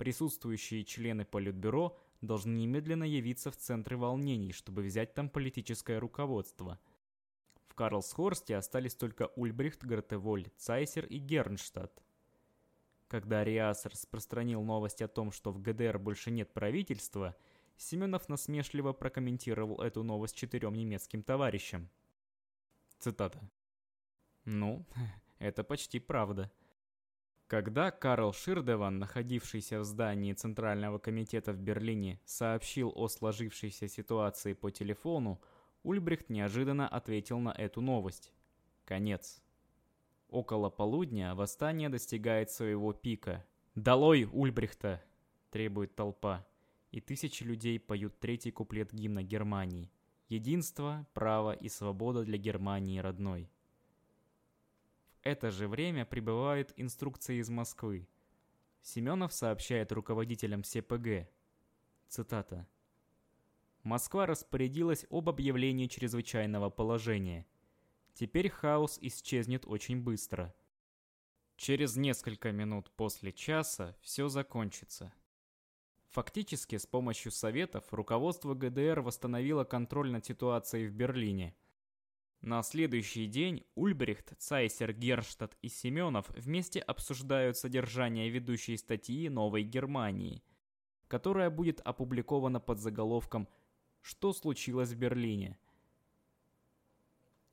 [0.00, 6.80] Присутствующие члены Политбюро должны немедленно явиться в центры волнений, чтобы взять там политическое руководство–
[7.80, 12.04] Карлсхорсте остались только Ульбрихт, Гартеволь, Цайсер и Гернштадт.
[13.08, 17.34] Когда Риас распространил новость о том, что в ГДР больше нет правительства,
[17.78, 21.88] Семенов насмешливо прокомментировал эту новость четырем немецким товарищам.
[22.98, 23.40] Цитата.
[24.44, 24.84] «Ну,
[25.38, 26.52] это почти правда».
[27.50, 34.70] Когда Карл Ширдеван, находившийся в здании Центрального комитета в Берлине, сообщил о сложившейся ситуации по
[34.70, 35.42] телефону,
[35.82, 38.32] Ульбрихт неожиданно ответил на эту новость.
[38.84, 39.42] Конец.
[40.28, 43.44] Около полудня восстание достигает своего пика.
[43.74, 45.02] «Долой Ульбрихта!»–
[45.50, 46.46] требует толпа.
[46.92, 49.90] И тысячи людей поют третий куплет гимна Германии.
[50.28, 53.50] Единство, право и свобода для Германии родной.
[55.22, 58.08] Это же время прибывают инструкции из Москвы.
[58.80, 61.28] Семенов сообщает руководителям СПГ.
[62.08, 62.66] Цитата.
[63.82, 67.46] Москва распорядилась об объявлении чрезвычайного положения.
[68.14, 70.54] Теперь хаос исчезнет очень быстро.
[71.56, 75.12] Через несколько минут после часа все закончится.
[76.08, 81.54] Фактически, с помощью Советов руководство ГДР восстановило контроль над ситуацией в Берлине.
[82.40, 90.42] На следующий день Ульбрихт, Цайсер, Герштадт и Семенов вместе обсуждают содержание ведущей статьи «Новой Германии»,
[91.08, 93.48] которая будет опубликована под заголовком
[94.02, 95.58] что случилось в Берлине.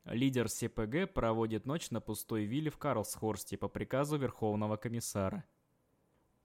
[0.06, 5.44] Лидер СПГ проводит ночь на пустой вилле в Карлсхорсте по приказу Верховного комиссара.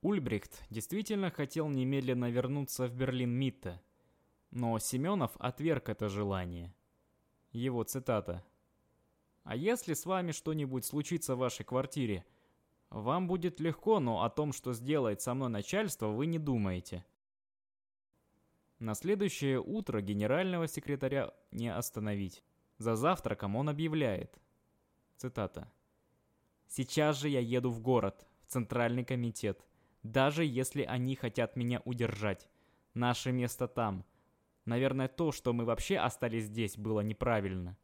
[0.00, 3.80] Ульбрихт действительно хотел немедленно вернуться в Берлин-Митте,
[4.50, 6.74] но Семенов отверг это желание.
[7.52, 8.44] Его цитата.
[9.44, 12.24] «А если с вами что-нибудь случится в вашей квартире?
[12.90, 17.04] Вам будет легко, но о том, что сделает со мной начальство, вы не думаете.
[18.82, 22.42] На следующее утро генерального секретаря не остановить.
[22.78, 24.36] За завтраком он объявляет.
[25.16, 25.70] Цитата.
[26.66, 29.64] «Сейчас же я еду в город, в Центральный комитет,
[30.02, 32.48] даже если они хотят меня удержать.
[32.92, 34.04] Наше место там.
[34.64, 37.76] Наверное, то, что мы вообще остались здесь, было неправильно.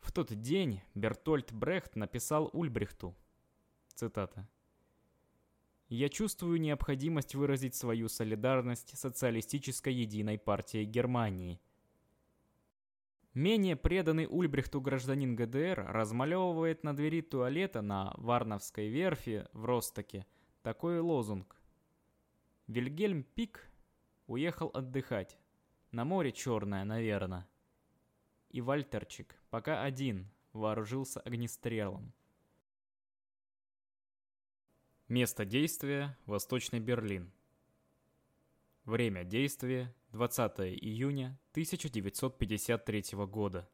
[0.00, 3.14] В тот день Бертольд Брехт написал Ульбрихту.
[3.94, 4.48] Цитата.
[5.88, 11.60] «Я чувствую необходимость выразить свою солидарность социалистической единой партии Германии.
[13.34, 20.26] Менее преданный Ульбрихту гражданин ГДР размалевывает на двери туалета на Варновской верфи в Ростоке
[20.62, 21.60] такой лозунг.
[22.66, 23.68] Вильгельм Пик
[24.26, 25.38] уехал отдыхать.
[25.90, 27.48] На море черное, наверное.
[28.50, 32.12] И Вальтерчик, пока один, вооружился огнестрелом.
[35.08, 37.30] Место действия– Восточный Берлин.
[38.84, 43.68] Время действия 20 июня 1953 года.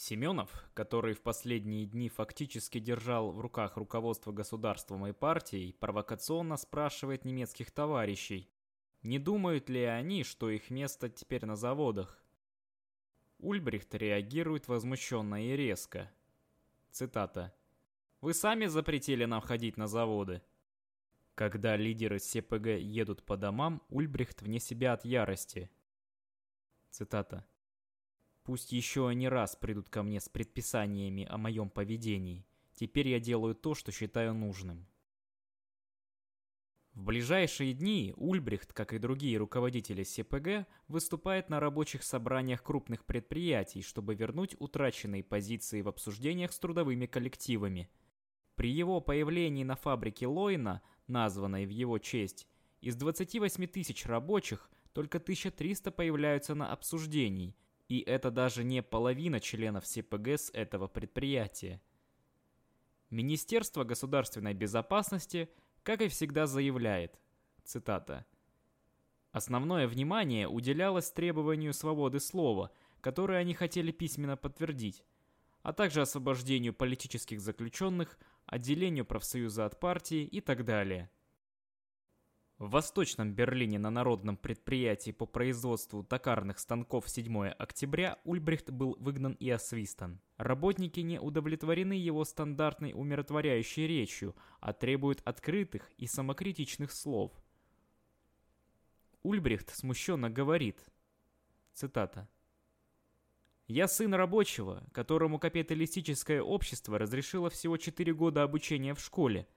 [0.00, 7.26] Семенов, который в последние дни фактически держал в руках руководство государством и партией, провокационно спрашивает
[7.26, 8.50] немецких товарищей,
[9.02, 12.24] не думают ли они, что их место теперь на заводах.
[13.40, 16.10] Ульбрихт реагирует возмущенно и резко.
[16.90, 17.54] Цитата.
[18.22, 20.40] «Вы сами запретили нам ходить на заводы.
[21.34, 25.70] Когда лидеры СПГ едут по домам, Ульбрихт вне себя от ярости.
[26.88, 27.44] Цитата.
[28.42, 32.46] «Пусть еще не раз придут ко мне с предписаниями о моем поведении.
[32.74, 34.86] Теперь я делаю то, что считаю нужным».
[36.94, 43.82] В ближайшие дни Ульбрихт, как и другие руководители СПГ, выступает на рабочих собраниях крупных предприятий,
[43.82, 47.88] чтобы вернуть утраченные позиции в обсуждениях с трудовыми коллективами.
[48.56, 52.48] При его появлении на фабрике Лойна названной в его честь,
[52.80, 57.54] из 28 тысяч рабочих только 1300 появляются на обсуждении,
[57.90, 61.82] и это даже не половина членов СПГ с этого предприятия.
[63.10, 65.50] Министерство государственной безопасности,
[65.82, 67.18] как и всегда, заявляет,
[67.64, 68.24] цитата,
[69.32, 72.70] «Основное внимание уделялось требованию свободы слова,
[73.00, 75.02] которое они хотели письменно подтвердить,
[75.62, 81.10] а также освобождению политических заключенных, отделению профсоюза от партии и так далее.
[82.60, 89.32] В Восточном Берлине на народном предприятии по производству токарных станков 7 октября Ульбрихт был выгнан
[89.32, 90.20] и освистан.
[90.36, 97.32] Работники не удовлетворены его стандартной умиротворяющей речью, а требуют открытых и самокритичных слов.
[99.22, 100.84] Ульбрихт смущенно говорит,
[101.72, 102.28] цитата,
[103.68, 109.48] я сын рабочего, которому капиталистическое общество разрешило всего 4 года обучения в школе,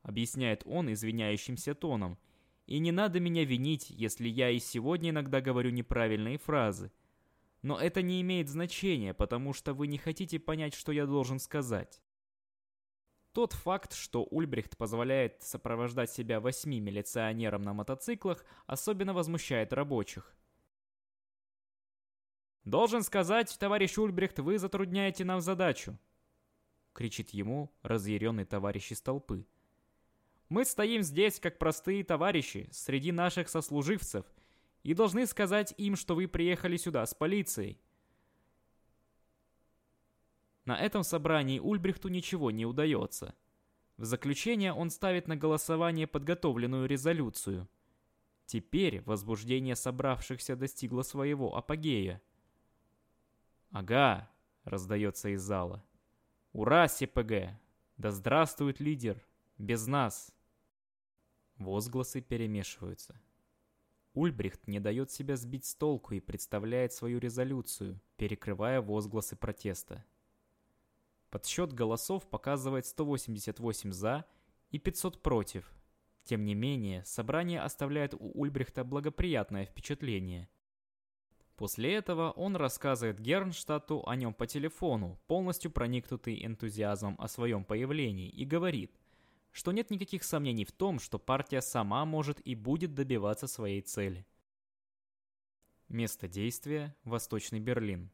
[0.00, 2.16] объясняет он извиняющимся тоном.
[2.66, 6.92] И не надо меня винить, если я и сегодня иногда говорю неправильные фразы.
[7.62, 12.02] Но это не имеет значения, потому что вы не хотите понять, что я должен сказать.
[13.32, 20.34] Тот факт, что Ульбрихт позволяет сопровождать себя восьми милиционерам на мотоциклах, особенно возмущает рабочих.
[22.64, 25.98] «Должен сказать, товарищ Ульбрихт, вы затрудняете нам задачу!»
[26.94, 29.46] Кричит ему разъяренный товарищ из толпы.
[30.48, 34.24] «Мы стоим здесь, как простые товарищи, среди наших сослуживцев,
[34.82, 37.80] и должны сказать им, что вы приехали сюда с полицией».
[40.66, 43.34] На этом собрании Ульбрихту ничего не удается.
[43.96, 47.68] В заключение он ставит на голосование подготовленную резолюцию.
[48.46, 52.20] Теперь возбуждение собравшихся достигло своего апогея.
[53.70, 54.28] «Ага»,—
[54.64, 55.84] раздается из зала.
[56.52, 57.58] «Ура, СПГ!
[57.96, 59.24] Да здравствует лидер!
[59.58, 60.35] Без нас!»
[61.58, 63.20] Возгласы перемешиваются.
[64.12, 70.04] Ульбрихт не дает себя сбить с толку и представляет свою резолюцию, перекрывая возгласы протеста.
[71.30, 74.24] Подсчет голосов показывает 188 «за»
[74.70, 75.70] и 500 «против».
[76.24, 80.48] Тем не менее, собрание оставляет у Ульбрихта благоприятное впечатление.
[81.56, 88.28] После этого он рассказывает Гернштадту о нем по телефону, полностью проникнутый энтузиазмом о своем появлении,
[88.28, 88.98] и говорит,
[89.56, 94.26] что нет никаких сомнений в том, что партия сама может и будет добиваться своей цели.
[95.88, 98.10] Место действия– Восточный Берлин.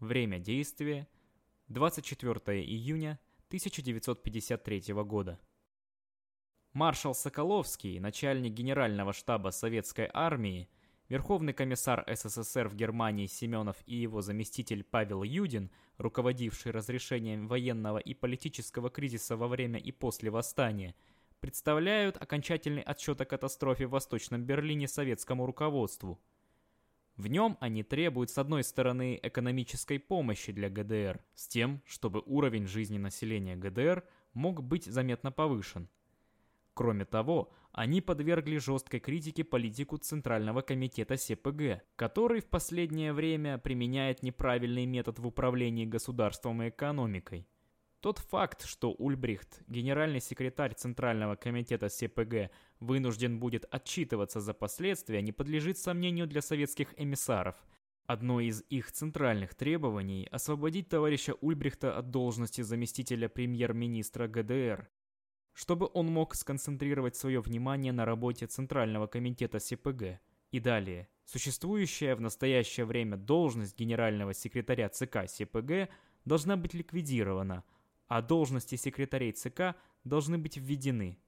[0.00, 1.06] Время действия–
[1.68, 5.38] 24 июня 1953 года.
[6.72, 10.68] Маршал Соколовский, начальник генерального штаба Советской Армии,
[11.08, 18.12] Верховный комиссар СССР в Германии Семенов и его заместитель Павел Юдин, руководивший разрешением военного и
[18.12, 20.94] политического кризиса во время и после восстания,
[21.40, 26.20] представляют окончательный отчет о катастрофе в Восточном Берлине советскому руководству.
[27.16, 32.66] В нем они требуют, с одной стороны, экономической помощи для ГДР, с тем, чтобы уровень
[32.66, 34.04] жизни населения ГДР
[34.34, 35.88] мог быть заметно повышен.
[36.74, 44.22] Кроме того, они подвергли жесткой критике политику Центрального комитета СПГ, который в последнее время применяет
[44.22, 47.46] неправильный метод в управлении государством и экономикой.
[48.00, 55.32] Тот факт, что Ульбрихт, генеральный секретарь Центрального комитета СПГ, вынужден будет отчитываться за последствия, не
[55.32, 57.56] подлежит сомнению для советских эмиссаров.
[58.06, 64.88] Одно из их центральных требований– освободить товарища Ульбрихта от должности заместителя премьер-министра ГДР,
[65.58, 70.20] чтобы он мог сконцентрировать свое внимание на работе Центрального комитета СПГ.
[70.52, 71.08] И далее.
[71.24, 75.90] Существующая в настоящее время должность генерального секретаря ЦК СПГ
[76.24, 77.64] должна быть ликвидирована,
[78.06, 81.18] а должности секретарей ЦК должны быть введены.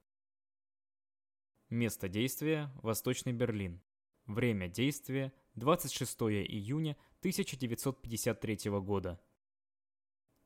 [1.69, 3.83] Место действия– Восточный Берлин.
[4.27, 9.21] Время действия– 26 июня 1953 года.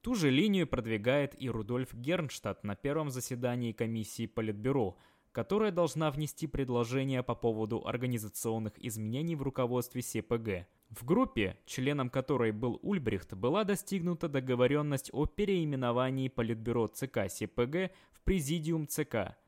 [0.05, 4.99] Ту же линию продвигает и Рудольф Гернштадт на первом заседании комиссии Политбюро,
[5.33, 10.67] которая должна внести предложение по поводу организационных изменений в руководстве СПГ.
[10.91, 18.21] В группе, членом которой был Ульбрихт, была достигнута договоренность о переименовании Политбюро ЦК СПГ в
[18.25, 19.39] Президиум ЦК.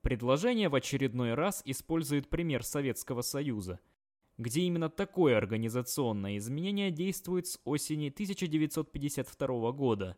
[0.00, 3.78] Предложение в очередной раз использует пример Советского Союза–
[4.38, 10.16] где именно такое организационное изменение действует с осени 1952 года.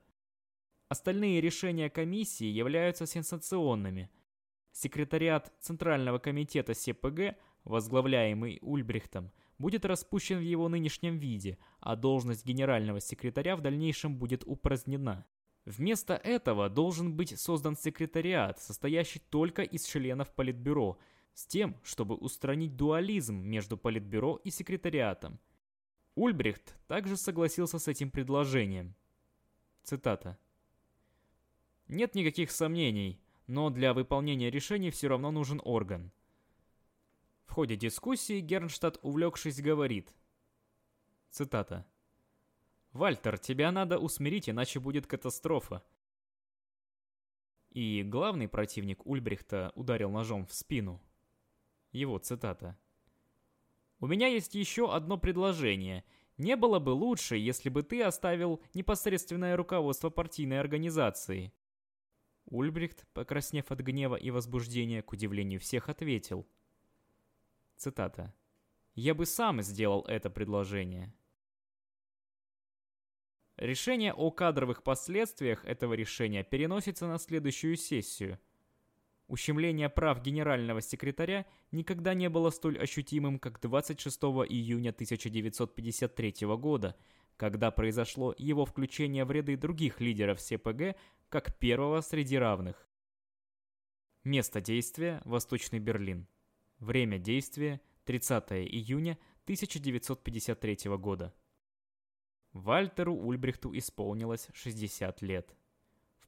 [0.89, 4.11] Остальные решения комиссии являются сенсационными.
[4.73, 13.01] Секретариат Центрального комитета СПГ, возглавляемый Ульбрихтом, будет распущен в его нынешнем виде, а должность генерального
[13.01, 15.27] секретаря в дальнейшем будет упразднена.
[15.65, 20.99] Вместо этого должен быть создан секретариат, состоящий только из членов Политбюро–
[21.35, 25.39] с тем, чтобы устранить дуализм между Политбюро и секретариатом.
[26.15, 28.95] Ульбрихт также согласился с этим предложением.
[29.83, 30.39] Цитата.
[31.89, 36.13] «Нет никаких сомнений, но для выполнения решений все равно нужен орган».
[37.47, 40.15] В ходе дискуссии Гернштадт, увлекшись, говорит.
[41.31, 41.85] Цитата.
[42.93, 45.83] «Вальтер, тебя надо усмирить, иначе будет катастрофа».
[47.71, 51.03] И главный противник Ульбрихта ударил ножом в спину.
[51.95, 52.77] Его цитата.
[54.01, 56.05] «У меня есть еще одно предложение.
[56.39, 61.53] Не было бы лучше, если бы ты оставил непосредственное руководство партийной организации».
[62.47, 66.49] Ульбрихт, покраснев от гнева и возбуждения, к удивлению всех, ответил.
[67.77, 68.35] Цитата.
[68.97, 71.15] «Я бы сам сделал это предложение».
[73.57, 78.41] Решение о кадровых последствиях этого решения переносится на следующую сессию–
[79.27, 84.19] Ущемление прав генерального секретаря никогда не было столь ощутимым, как 26
[84.49, 86.97] июня 1953 года,
[87.37, 90.97] когда произошло его включение в ряды других лидеров СПГ
[91.31, 92.87] как первого среди равных.
[94.25, 96.29] Место действия– Восточный Берлин.
[96.79, 101.35] Время действия– 30 июня 1953 года.
[102.53, 105.57] Вальтеру Ульбрихту исполнилось 60 лет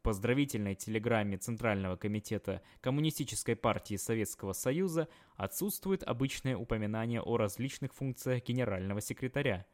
[0.07, 9.01] поздравительной телеграмме Центрального комитета Коммунистической партии Советского Союза отсутствует обычное упоминание о различных функциях генерального
[9.01, 9.67] секретаря.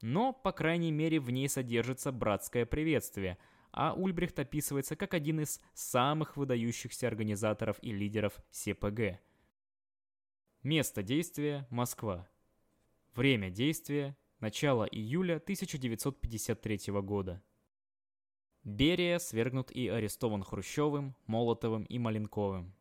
[0.00, 3.36] Но, по крайней мере, в ней содержится братское приветствие,
[3.72, 9.20] а Ульбрихт описывается как один из самых выдающихся организаторов и лидеров СПГ.
[10.62, 12.26] Место действия– Москва.
[13.14, 17.42] Время действия– начало июля 1953 года.
[18.66, 22.74] Берия свергнут и арестован Хрущевым, Молотовым и Маленковым.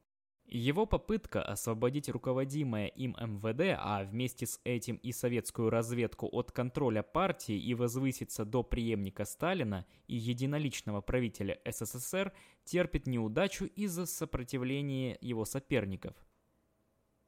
[0.48, 7.04] Его попытка освободить руководимое им МВД, а вместе с этим и советскую разведку от контроля
[7.04, 12.34] партии и возвыситься до преемника Сталина и единоличного правителя СССР
[12.64, 16.16] терпит неудачу из-за сопротивления его соперников.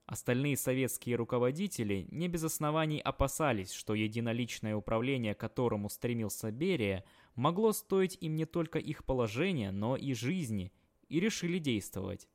[0.07, 7.03] Остальные советские руководители не без оснований опасались, что единоличное управление, к которому стремился Берия,
[7.38, 10.73] могло стоить им не только их положения, но и жизни,
[11.07, 12.27] и решили действовать.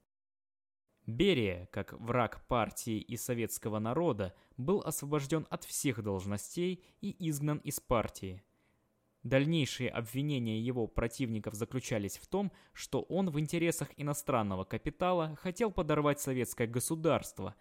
[1.07, 7.81] Берия, как враг партии и советского народа, был освобожден от всех должностей и изгнан из
[7.81, 8.43] партии.
[9.25, 16.21] Дальнейшие обвинения его противников заключались в том, что он в интересах иностранного капитала хотел подорвать
[16.21, 17.57] советское государство,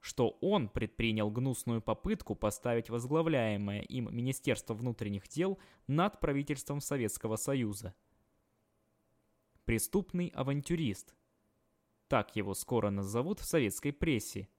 [0.00, 7.94] что он предпринял гнусную попытку поставить возглавляемое им Министерство внутренних дел над правительством Советского Союза.
[9.64, 11.14] Преступный авантюрист.
[12.08, 14.48] Так его скоро назовут в советской прессе–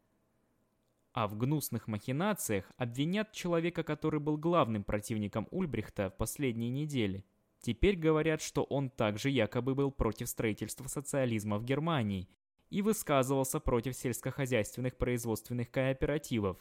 [1.18, 7.26] а в гнусных махинациях обвинят человека, который был главным противником Ульбрихта в последние недели.
[7.60, 12.30] Теперь говорят, что он также якобы был против строительства социализма в Германии
[12.70, 16.58] и высказывался против сельскохозяйственных производственных кооперативов.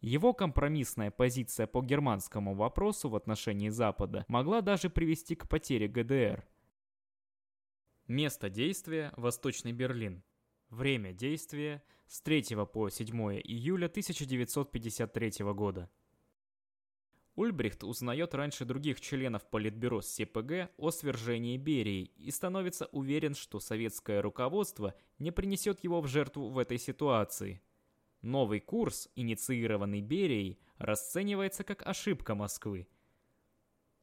[0.00, 6.46] Его компромиссная позиция по германскому вопросу в отношении Запада могла даже привести к потере ГДР.
[8.06, 10.22] Место действия– Восточный Берлин.
[10.68, 13.08] Время действия– с 3 по 7
[13.42, 15.90] июля 1953 года.
[17.36, 24.20] Ульбрихт узнает раньше других членов Политбюро СПГ о свержении Берии и становится уверен, что советское
[24.20, 27.60] руководство не принесет его в жертву в этой ситуации.
[28.22, 32.86] Новый курс, инициированный Берией, расценивается как ошибка Москвы.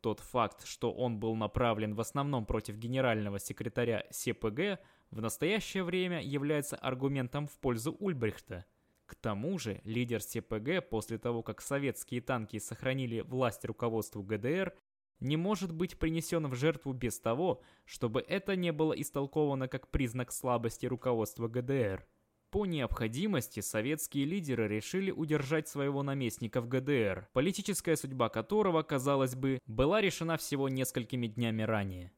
[0.02, 4.80] Тот факт, что он был направлен в основном против генерального секретаря СПГ,
[5.10, 8.66] в настоящее время является аргументом в пользу Ульбрихта–
[9.12, 14.74] к тому же, лидер СПГ после того, как советские танки сохранили власть руководству ГДР,
[15.20, 20.32] не может быть принесен в жертву без того, чтобы это не было истолковано как признак
[20.32, 22.08] слабости руководства ГДР.
[22.52, 29.60] По необходимости советские лидеры решили удержать своего наместника в ГДР, политическая судьба которого, казалось бы,
[29.66, 32.14] была решена всего несколькими днями ранее.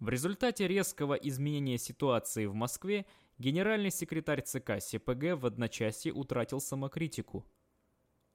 [0.00, 3.06] В результате резкого изменения ситуации в Москве
[3.38, 7.46] генеральный секретарь ЦК СПГ в одночасье утратил самокритику.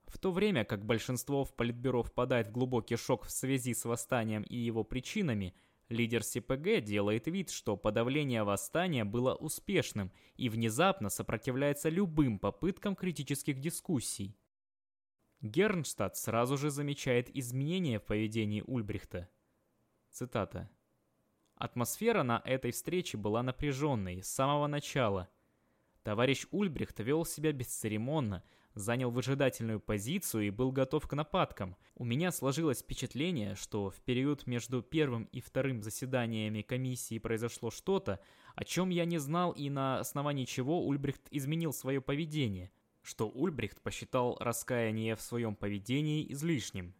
[0.06, 4.44] В то время как большинство в Политбюро впадает в глубокий шок в связи с восстанием
[4.44, 5.56] и его причинами,
[5.90, 13.60] лидер СПГ делает вид, что подавление восстания было успешным и внезапно сопротивляется любым попыткам критических
[13.60, 14.38] дискуссий.
[15.42, 19.30] Гернштадт сразу же замечает изменения в поведении Ульбрихта.
[20.10, 20.70] Цитата.
[21.56, 25.30] Атмосфера на этой встрече была напряженной с самого начала.
[26.04, 28.44] Товарищ Ульбрихт вел себя бесцеремонно,
[28.76, 31.78] занял выжидательную позицию и был готов к нападкам.
[31.96, 38.20] У меня сложилось впечатление, что в период между первым и вторым заседаниями комиссии произошло что-то,
[38.56, 43.82] о чем я не знал и на основании чего Ульбрихт изменил свое поведение, что Ульбрихт
[43.82, 46.96] посчитал раскаяние в своем поведении излишним.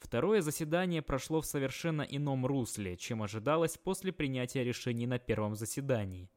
[0.00, 6.30] Второе заседание прошло в совершенно ином русле, чем ожидалось после принятия решений на первом заседании.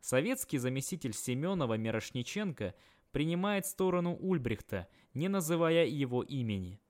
[0.00, 2.74] Советский заместитель Семенова Мирошниченко
[3.10, 6.80] принимает сторону Ульбрихта, не называя его имени.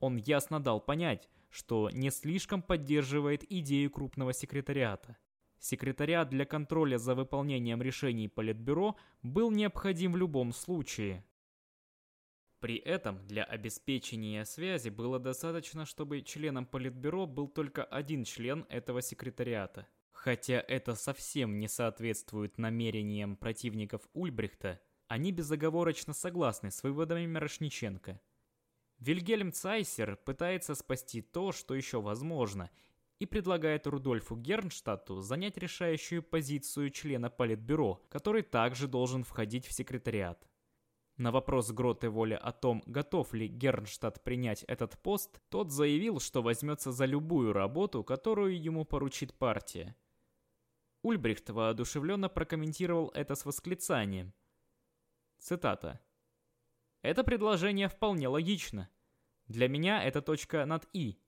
[0.00, 5.16] Он ясно дал понять, что не слишком поддерживает идею крупного секретариата.
[5.58, 11.24] Секретариат для контроля за выполнением решений Политбюро был необходим в любом случае–
[12.62, 19.02] при этом для обеспечения связи было достаточно, чтобы членом Политбюро был только один член этого
[19.02, 19.88] секретариата.
[20.12, 28.20] Хотя это совсем не соответствует намерениям противников Ульбрихта, они безоговорочно согласны с выводами Мирошниченко.
[29.00, 32.70] Вильгельм Цайсер пытается спасти то, что еще возможно,
[33.18, 40.46] и предлагает Рудольфу Гернштадту занять решающую позицию члена Политбюро, который также должен входить в секретариат.
[41.18, 46.42] На вопрос Гроты Воли о том, готов ли Гернштадт принять этот пост, тот заявил, что
[46.42, 49.94] возьмется за любую работу, которую ему поручит партия.
[51.02, 54.32] Ульбрихт воодушевленно прокомментировал это с восклицанием.
[55.38, 56.00] Цитата.
[57.02, 58.88] «Это предложение вполне логично.
[59.48, 61.20] Для меня это точка над «и».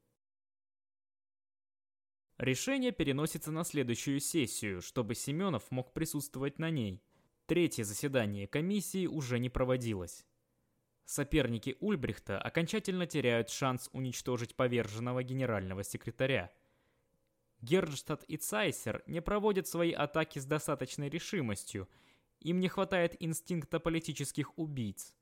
[2.38, 7.02] Решение переносится на следующую сессию, чтобы Семенов мог присутствовать на ней.
[7.46, 10.24] Третье заседание комиссии уже не проводилось.
[11.04, 16.50] Соперники Ульбрихта окончательно теряют шанс уничтожить поверженного генерального секретаря.
[17.60, 21.86] Гернштадт и Цайсер не проводят свои атаки с достаточной решимостью,
[22.40, 25.14] им не хватает инстинкта политических убийц.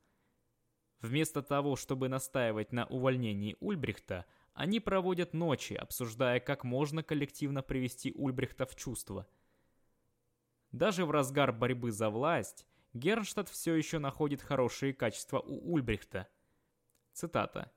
[1.01, 8.13] Вместо того, чтобы настаивать на увольнении Ульбрихта, они проводят ночи, обсуждая, как можно коллективно привести
[8.15, 9.27] Ульбрихта в чувство–
[10.73, 16.27] даже в разгар борьбы за власть Гернштадт все еще находит хорошие качества у Ульбрихта.
[17.13, 17.71] Цитата.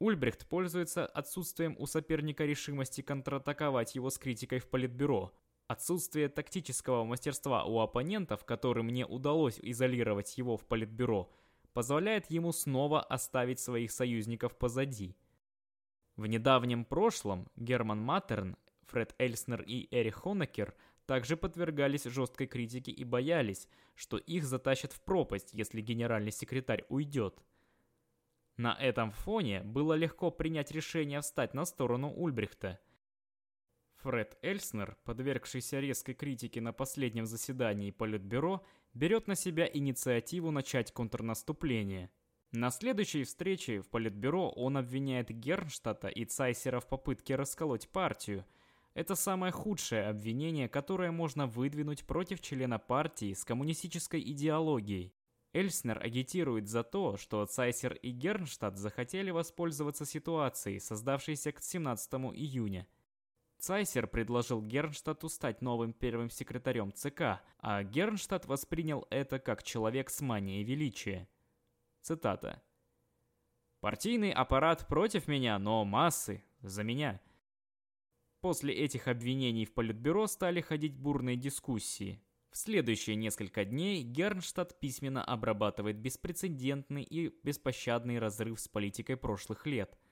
[0.00, 5.34] Ульбрихт пользуется отсутствием у соперника решимости контратаковать его с критикой в Политбюро,
[5.68, 11.30] Отсутствие тактического мастерства у оппонентов, которым мне удалось изолировать его в политбюро,
[11.74, 15.14] позволяет ему снова оставить своих союзников позади.
[16.16, 18.56] В недавнем прошлом Герман Маттерн,
[18.86, 25.02] Фред Эльснер и Эрих Хонекер также подвергались жесткой критике и боялись, что их затащат в
[25.02, 27.44] пропасть, если генеральный секретарь уйдет.
[28.56, 32.80] На этом фоне было легко принять решение встать на сторону Ульбрихта–
[34.02, 42.10] Фред Эльснер, подвергшийся резкой критике на последнем заседании Политбюро, берет на себя инициативу начать контрнаступление.
[42.52, 48.46] На следующей встрече в Политбюро он обвиняет Гернштадта и Цайсера в попытке расколоть партию.
[48.94, 55.12] Это самое худшее обвинение, которое можно выдвинуть против члена партии с коммунистической идеологией.
[55.52, 62.86] Эльснер агитирует за то, что Цайсер и Гернштадт захотели воспользоваться ситуацией, создавшейся к 17 июня–
[63.58, 70.20] Цайсер предложил Гернштадту стать новым первым секретарем ЦК, а Гернштадт воспринял это как человек с
[70.20, 71.28] манией величия.
[72.00, 72.62] Цитата.
[73.80, 77.20] «Партийный аппарат против меня, но массы за меня».
[78.40, 82.22] После этих обвинений в Политбюро стали ходить бурные дискуссии.
[82.52, 89.98] В следующие несколько дней Гернштадт письменно обрабатывает беспрецедентный и беспощадный разрыв с политикой прошлых лет–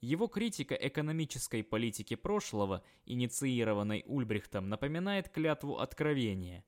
[0.00, 6.64] его критика экономической политики прошлого, инициированной Ульбрихтом, напоминает клятву откровения.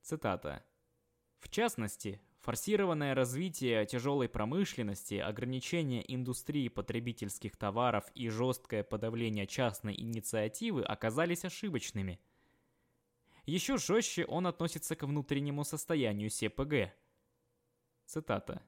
[0.00, 0.64] Цитата.
[1.38, 10.82] В частности, форсированное развитие тяжелой промышленности, ограничение индустрии потребительских товаров и жесткое подавление частной инициативы
[10.82, 12.20] оказались ошибочными.
[13.44, 16.92] Еще жестче он относится к внутреннему состоянию СПГ.
[18.06, 18.62] Цитата.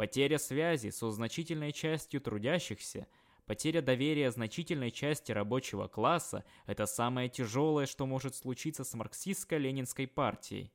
[0.00, 3.06] Потеря связи со значительной частью трудящихся,
[3.44, 10.72] потеря доверия значительной части рабочего класса– это самое тяжелое, что может случиться с марксистско-ленинской партией.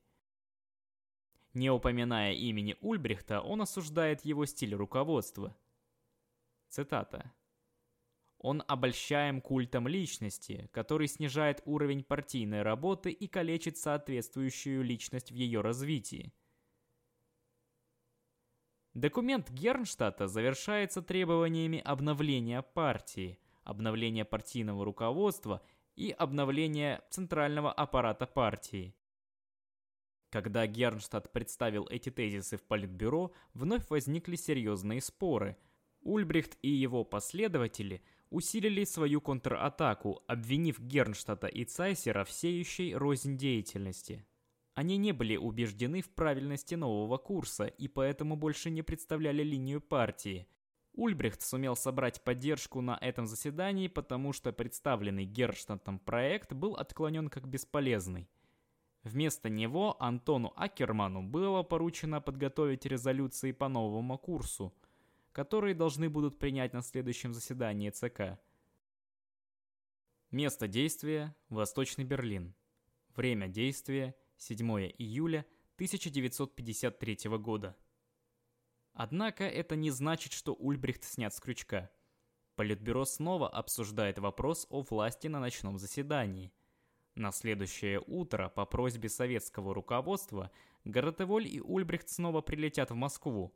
[1.55, 5.57] Не упоминая имени Ульбрихта, он осуждает его стиль руководства.
[6.69, 7.33] Цитата.
[8.37, 15.61] Он обольщаем культом личности, который снижает уровень партийной работы и калечит соответствующую личность в ее
[15.61, 16.31] развитии.
[18.95, 25.61] Документ Гернштадта завершается требованиями обновления партии, обновления партийного руководства
[25.97, 28.95] и обновления центрального аппарата партии.
[30.29, 35.57] Когда Гернштадт представил эти тезисы в Политбюро, вновь возникли серьезные споры.
[35.99, 44.25] Ульбрихт и его последователи усилили свою контратаку, обвинив Гернштадта и Цайсера в сеющей рознь деятельности.
[44.75, 50.47] Они не были убеждены в правильности нового курса и поэтому больше не представляли линию партии.
[50.93, 57.47] Ульбрихт сумел собрать поддержку на этом заседании, потому что представленный Герштадтом проект был отклонен как
[57.47, 58.29] бесполезный.
[59.03, 64.73] Вместо него Антону Акерману было поручено подготовить резолюции по новому курсу,
[65.31, 68.39] которые должны будут принять на следующем заседании ЦК.
[70.31, 72.53] Место действия– Восточный Берлин.
[73.15, 77.75] Время действия– 7 июля 1953 года.
[78.93, 81.89] Однако это не значит, что Ульбрихт снят с крючка.
[82.55, 86.53] Политбюро снова обсуждает вопрос о власти на ночном заседании.
[87.15, 90.51] На следующее утро по просьбе советского руководства
[90.85, 93.53] Горотеволь и Ульбрихт снова прилетят в Москву.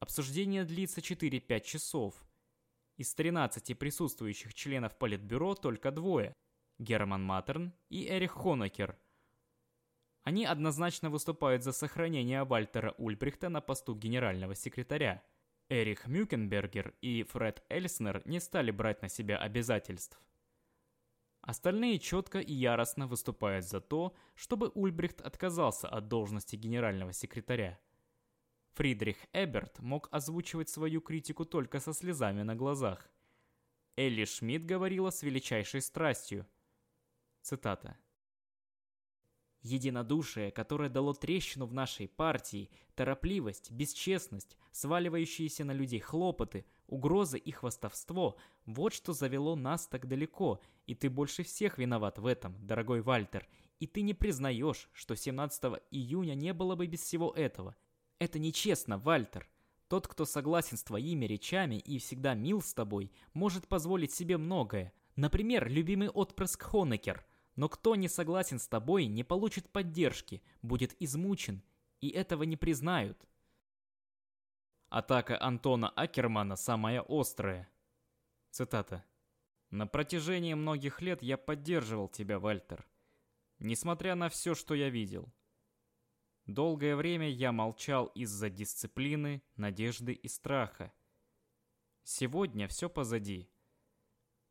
[0.00, 2.14] Обсуждение длится 4-5 часов.
[2.96, 6.34] Из 13 присутствующих членов Политбюро только двое–
[6.78, 8.98] Герман Матерн и Эрих Хонекер–
[10.22, 15.22] они однозначно выступают за сохранение Вальтера Ульбрихта на посту генерального секретаря.
[15.68, 20.20] Эрих Мюкенбергер и Фред Эльснер не стали брать на себя обязательств.
[21.40, 27.80] Остальные четко и яростно выступают за то, чтобы Ульбрихт отказался от должности генерального секретаря.
[28.74, 33.10] Фридрих Эберт мог озвучивать свою критику только со слезами на глазах.
[33.96, 36.46] Элли Шмидт говорила с величайшей страстью.
[37.42, 37.98] Цитата.
[39.62, 47.52] Единодушие, которое дало трещину в нашей партии, торопливость, бесчестность, сваливающиеся на людей хлопоты, угрозы и
[47.52, 48.36] хвастовство–
[48.66, 53.46] вот что завело нас так далеко, и ты больше всех виноват в этом, дорогой Вальтер,
[53.78, 57.76] и ты не признаешь, что 17 июня не было бы без всего этого.
[58.18, 59.48] Это нечестно, Вальтер.
[59.88, 64.92] Тот, кто согласен с твоими речами и всегда мил с тобой, может позволить себе многое.
[65.16, 67.24] Например, любимый отпрыск Хонекер–
[67.56, 71.62] но кто не согласен с тобой, не получит поддержки, будет измучен,
[72.00, 73.28] и этого не признают.
[74.88, 77.68] Атака Антона Акермана самая острая.
[78.50, 79.04] Цитата.
[79.70, 82.86] «На протяжении многих лет я поддерживал тебя, Вальтер,
[83.58, 85.32] несмотря на все, что я видел.
[86.44, 90.92] Долгое время я молчал из-за дисциплины, надежды и страха.
[92.02, 93.48] Сегодня все позади.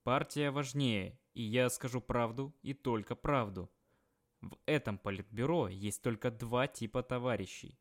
[0.02, 3.72] Партия важнее, и я скажу правду и только правду.
[4.42, 7.80] В этом политбюро есть только два типа товарищей.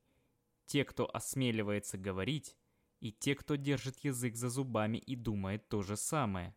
[0.66, 2.56] Те, кто осмеливается говорить,
[3.00, 6.54] и те, кто держит язык за зубами и думает то же самое.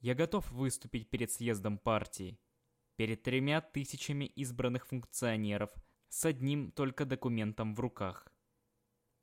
[0.00, 2.38] Я готов выступить перед съездом партии,
[2.96, 5.70] перед тремя тысячами избранных функционеров
[6.08, 8.26] с одним только документом в руках.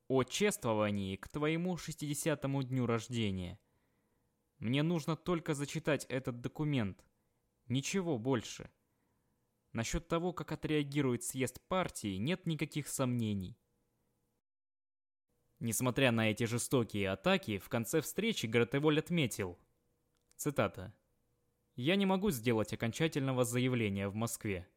[0.07, 3.59] О чествовании к твоему 60-му дню рождения.
[4.59, 7.05] Мне нужно только зачитать этот документ.
[7.67, 8.71] Ничего больше.
[9.73, 13.57] Насчет того, как отреагирует съезд партии, нет никаких сомнений.
[15.59, 19.59] Несмотря на эти жестокие атаки, в конце встречи Гратеволь отметил,
[20.35, 20.93] цитата,
[21.75, 24.67] «Я не могу сделать окончательного заявления в Москве».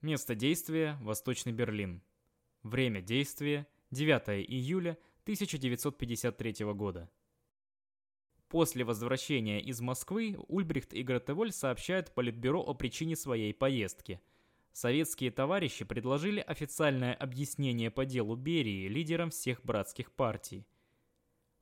[0.00, 2.02] Место действия– Восточный Берлин.
[2.62, 4.92] Время действия– 9 июля
[5.24, 7.10] 1953 года.
[8.50, 14.20] После возвращения из Москвы Ульбрихт и Гратеволь сообщают Политбюро о причине своей поездки.
[14.72, 20.66] Советские товарищи предложили официальное объяснение по делу Берии лидерам всех братских партий.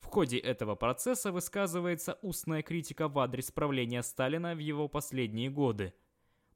[0.01, 5.93] В ходе этого процесса высказывается устная критика в адрес правления Сталина в его последние годы.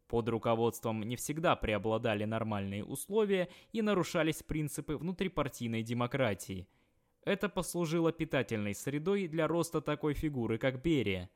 [0.08, 6.66] Под руководством не всегда преобладали нормальные условия и нарушались принципы внутрипартийной демократии–
[7.24, 11.30] это послужило питательной средой для роста такой фигуры, как Берия.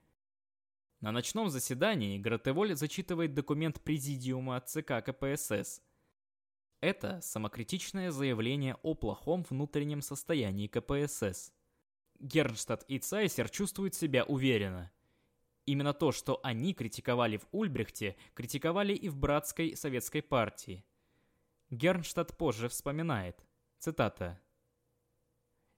[1.01, 5.83] На ночном заседании Гратеволь зачитывает документ Президиума ЦК КПСС.
[6.81, 11.53] Это самокритичное заявление о плохом внутреннем состоянии КПСС.
[12.19, 14.91] Гернштадт и Цайсер чувствуют себя уверенно.
[15.67, 20.85] Именно то, что они критиковали в Ульбрихте, критиковали и в братской советской партии.
[21.71, 23.45] Гернштадт позже вспоминает,
[23.79, 24.41] цитата,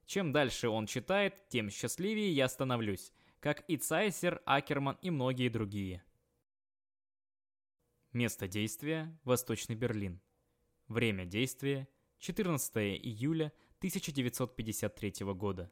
[0.09, 6.03] чем дальше он читает, тем счастливее я становлюсь, как и Цайсер, Акерман и многие другие.
[8.11, 10.19] Место действия– Восточный Берлин.
[10.87, 11.87] Время действия–
[12.17, 15.71] 14 июля 1953 года.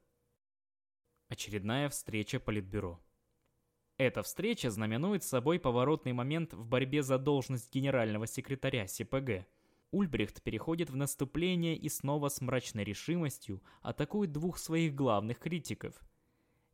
[1.30, 3.04] Очередная встреча Политбюро.
[3.98, 9.48] Эта встреча знаменует собой поворотный момент в борьбе за должность генерального секретаря СПГ–
[9.92, 16.02] Ульбрихт переходит в наступление и снова с мрачной решимостью атакует двух своих главных критиков.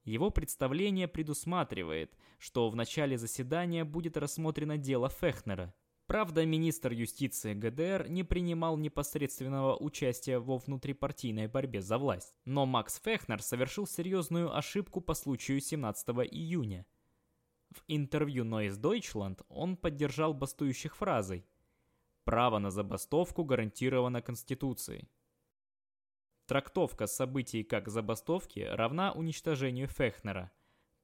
[0.04, 5.74] Его представление предусматривает, что в начале заседания будет рассмотрено дело Фехнера.
[6.08, 12.36] Правда, министр юстиции ГДР не принимал непосредственного участия во внутрипартийной борьбе за власть.
[12.44, 16.86] Но Макс Фехнер совершил серьезную ошибку по случаю 17 июня.
[17.72, 21.46] В интервью Neues Deutschland он поддержал бастующих фразой
[22.26, 25.10] Право на забастовку гарантировано Конституцией.
[26.46, 30.50] Трактовка событий как забастовки равна уничтожению Фехнера.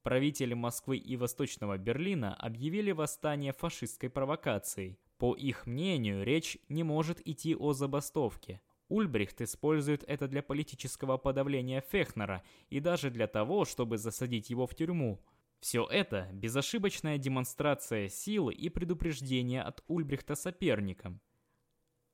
[0.01, 4.97] Правители Москвы и Восточного Берлина объявили восстание фашистской провокацией.
[5.17, 8.61] По их мнению, речь не может идти о забастовке.
[8.87, 14.73] Ульбрихт использует это для политического подавления Фехнера и даже для того, чтобы засадить его в
[14.73, 15.21] тюрьму–
[15.59, 21.19] все это– безошибочная демонстрация силы и предупреждение от Ульбрихта соперникам.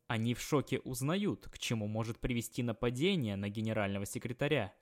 [0.08, 4.74] Они в шоке узнают, к чему может привести нападение на генерального секретаря.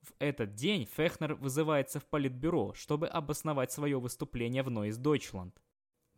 [0.00, 5.60] В этот день Фехнер вызывается в политбюро, чтобы обосновать свое выступление в Нойс Дойчланд.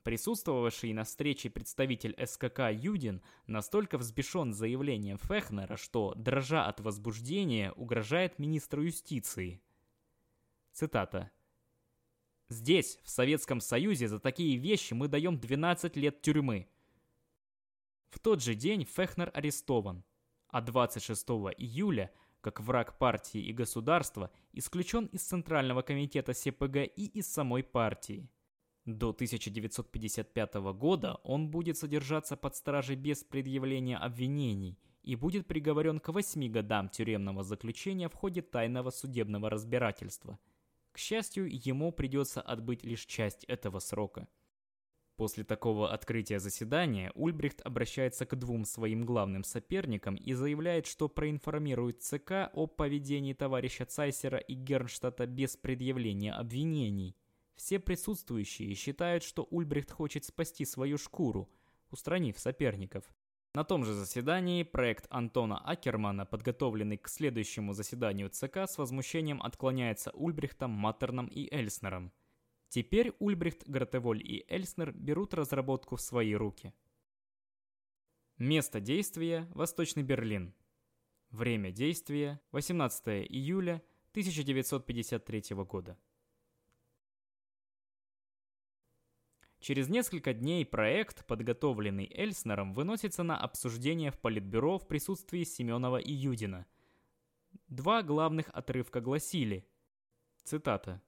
[0.02, 8.38] Присутствовавший на встрече представитель СКК Юдин настолько взбешен заявлением Фехнера, что, дрожа от возбуждения, угрожает
[8.38, 9.60] министру юстиции–
[10.78, 11.32] Цитата.
[12.48, 16.68] «Здесь, в Советском Союзе, за такие вещи мы даем 12 лет тюрьмы».
[18.10, 20.04] В тот же день Фехнер арестован,
[20.46, 27.26] а 26 июля, как враг партии и государства, исключен из Центрального комитета СПГ и из
[27.26, 28.30] самой партии.
[28.84, 36.10] До 1955 года он будет содержаться под стражей без предъявления обвинений и будет приговорен к
[36.10, 40.38] 8 годам тюремного заключения в ходе тайного судебного разбирательства–
[40.98, 44.26] к счастью, ему придется отбыть лишь часть этого срока.
[45.14, 52.02] После такого открытия заседания Ульбрихт обращается к двум своим главным соперникам и заявляет, что проинформирует
[52.02, 57.16] ЦК о поведении товарища Цайсера и Гернштадта без предъявления обвинений.
[57.54, 61.48] Все присутствующие считают, что Ульбрихт хочет спасти свою шкуру,
[61.92, 63.04] устранив соперников.
[63.54, 70.10] На том же заседании проект Антона Акермана, подготовленный к следующему заседанию ЦК, с возмущением отклоняется
[70.10, 72.12] Ульбрихтом, Маттерном и Эльснером.
[72.68, 76.74] Теперь Ульбрихт, Гратеволь и Эльснер берут разработку в свои руки.
[78.36, 80.54] Место действия– Восточный Берлин.
[81.30, 83.82] Время действия– 18 июля
[84.12, 85.98] 1953 года.
[89.60, 96.12] Через несколько дней проект, подготовленный Эльснером, выносится на обсуждение в Политбюро в присутствии Семенова и
[96.12, 96.66] Юдина.
[97.66, 99.66] Два главных отрывка гласили,
[100.44, 101.02] цитата,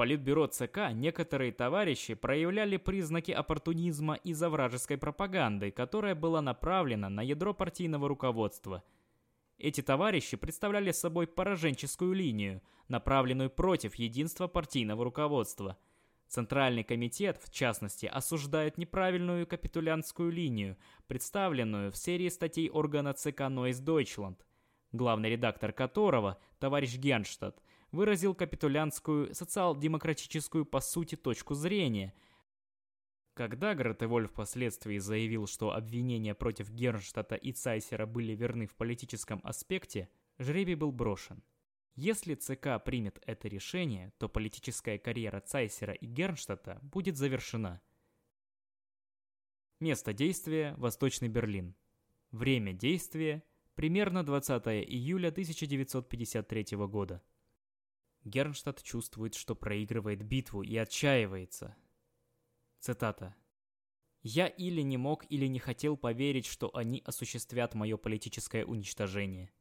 [0.00, 7.52] Политбюро ЦК некоторые товарищи проявляли признаки оппортунизма из-за вражеской пропаганды, которая была направлена на ядро
[7.52, 8.82] партийного руководства.
[9.58, 15.76] Эти товарищи представляли собой пораженческую линию, направленную против единства партийного руководства.
[16.30, 20.76] Центральный комитет, в частности, осуждает неправильную капитулянтскую линию,
[21.08, 24.36] представленную в серии статей органа ЦК Нойс Deutschland,
[24.92, 27.60] главный редактор которого, товарищ Генштадт,
[27.90, 32.14] выразил капитулянскую социал-демократическую по сути точку зрения.
[33.34, 40.08] Когда Гратеволь впоследствии заявил, что обвинения против Гернштадта и Цайсера были верны в политическом аспекте,
[40.38, 41.42] жребий был брошен.
[42.02, 47.82] Если ЦК примет это решение, то политическая карьера Цайсера и Гернштадта будет завершена.
[49.80, 51.76] Место действия– Восточный Берлин.
[52.30, 53.44] Время действия–
[53.74, 57.22] примерно 20 июля 1953 года.
[58.24, 61.76] Гернштадт чувствует, что проигрывает битву и отчаивается.
[62.78, 63.36] Цитата.
[64.22, 69.52] «Я или не мог, или не хотел поверить, что они осуществят мое политическое уничтожение».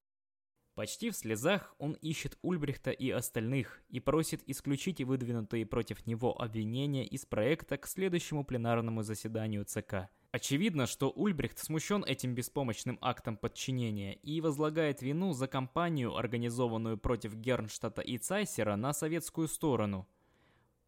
[0.80, 7.06] Почти в слезах он ищет Ульбрихта и остальных и просит исключить выдвинутые против него обвинения
[7.06, 14.14] из проекта к следующему пленарному заседанию ЦК– Очевидно, что Ульбрихт смущен этим беспомощным актом подчинения
[14.14, 20.08] и возлагает вину за кампанию, организованную против Гернштадта и Цайсера, на советскую сторону.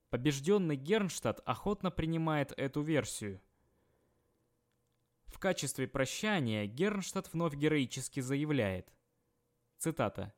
[0.09, 3.41] Побежденный Гернштадт охотно принимает эту версию.
[5.25, 8.87] В качестве прощания Гернштадт вновь героически заявляет.
[9.81, 10.31] Цитата.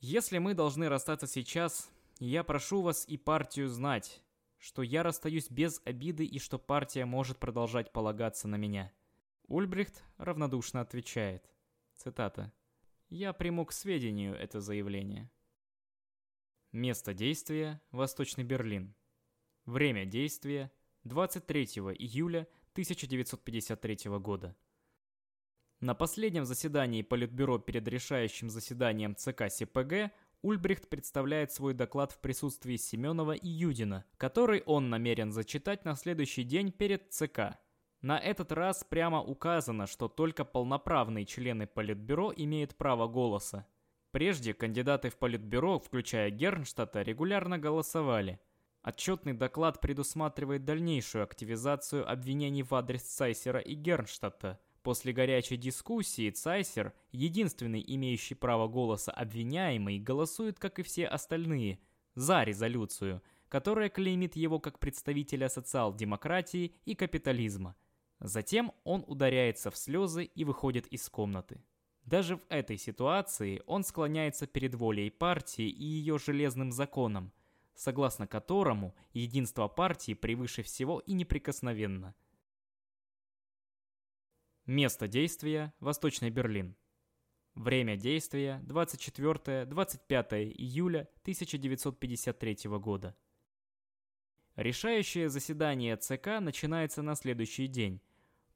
[0.00, 4.20] «Если мы должны расстаться сейчас, я прошу вас и партию знать,
[4.58, 8.92] что я расстаюсь без обиды и что партия может продолжать полагаться на меня.
[9.46, 11.48] Ульбрихт равнодушно отвечает.
[11.94, 12.52] Цитата.
[13.10, 15.30] «Я приму к сведению это заявление».
[16.72, 18.96] Место действия– Восточный Берлин.
[19.66, 20.72] Время действия–
[21.04, 21.64] 23
[21.96, 24.56] июля 1953 года.
[25.80, 30.12] На последнем заседании Политбюро перед решающим заседанием ЦК СПГ
[30.42, 36.42] Ульбрихт представляет свой доклад в присутствии Семенова и Юдина, который он намерен зачитать на следующий
[36.42, 37.58] день перед ЦК.
[38.02, 43.66] На этот раз прямо указано, что только полноправные члены Политбюро имеют право голоса.
[44.10, 48.38] Прежде кандидаты в Политбюро, включая Гернштадта, регулярно голосовали.
[48.82, 56.94] Отчетный доклад предусматривает дальнейшую активизацию обвинений в адрес Цайсера и Гернштадта– После горячей дискуссии Цайсер,
[57.12, 61.78] единственный имеющий право голоса обвиняемый, голосует, как и все остальные,
[62.14, 67.76] за резолюцию, которая клеймит его как представителя социал-демократии и капитализма.
[68.20, 71.62] Затем он ударяется в слезы и выходит из комнаты.
[72.04, 77.32] Даже в этой ситуации он склоняется перед волей партии и ее железным законом,
[77.74, 82.14] согласно которому единство партии превыше всего и неприкосновенно–
[84.70, 86.76] Место действия– Восточный Берлин.
[87.56, 93.16] Время действия– 24-25 июля 1953 года.
[94.54, 98.00] Решающее заседание ЦК начинается на следующий день.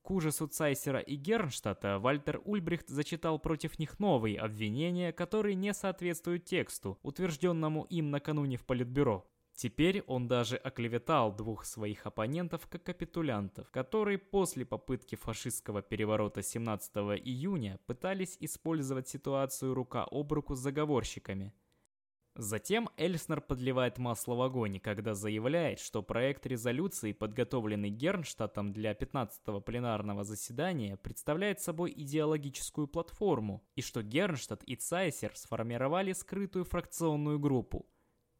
[0.03, 6.45] К ужасу Цайсера и Гернштадта Вальтер Ульбрихт зачитал против них новые обвинения, которые не соответствуют
[6.45, 9.29] тексту, утвержденному им накануне в Политбюро.
[9.55, 16.97] Теперь он даже оклеветал двух своих оппонентов как капитулянтов, которые после попытки фашистского переворота 17
[17.25, 21.53] июня пытались использовать ситуацию рука об руку с заговорщиками.
[22.37, 29.61] Затем Эльснер подливает масло в огонь, когда заявляет, что проект резолюции, подготовленный Гернштадтом для 15-го
[29.61, 37.87] пленарного заседания, представляет собой идеологическую платформу, и что Гернштадт и Цайсер сформировали скрытую фракционную группу,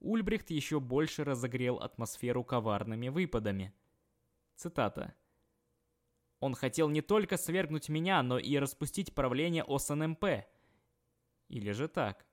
[0.05, 3.73] Ульбрихт еще больше разогрел атмосферу коварными выпадами.
[4.55, 5.15] Цитата.
[6.41, 10.25] «Он хотел не только свергнуть меня, но и распустить правление ОСНМП».
[11.49, 12.27] Или же так.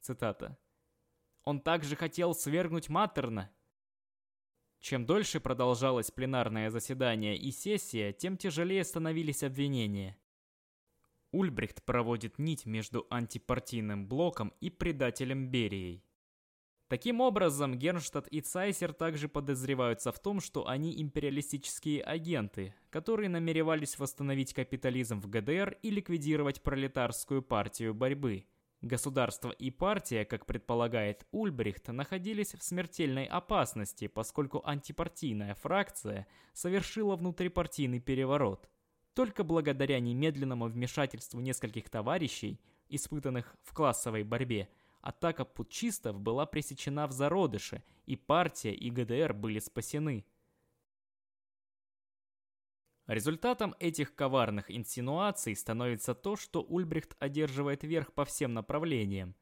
[0.00, 0.56] Цитата.
[1.42, 3.50] «Он также хотел свергнуть Маттерна».
[4.78, 10.16] Чем дольше продолжалось пленарное заседание и сессия, тем тяжелее становились обвинения.
[11.32, 16.04] Ульбрихт проводит нить между антипартийным блоком и предателем Берией.
[16.88, 23.98] Таким образом, Гернштадт и Цайсер также подозреваются в том, что они империалистические агенты, которые намеревались
[23.98, 28.46] восстановить капитализм в ГДР и ликвидировать пролетарскую партию борьбы.
[28.82, 37.98] Государство и партия, как предполагает Ульбрихт, находились в смертельной опасности, поскольку антипартийная фракция совершила внутрипартийный
[37.98, 38.70] переворот.
[39.12, 44.68] Только благодаря немедленному вмешательству нескольких товарищей, испытанных в классовой борьбе,
[45.06, 50.26] атака путчистов была пресечена в зародыше, и партия и ГДР были спасены.
[53.06, 59.36] Результатом этих коварных инсинуаций становится то, что Ульбрихт одерживает верх по всем направлениям.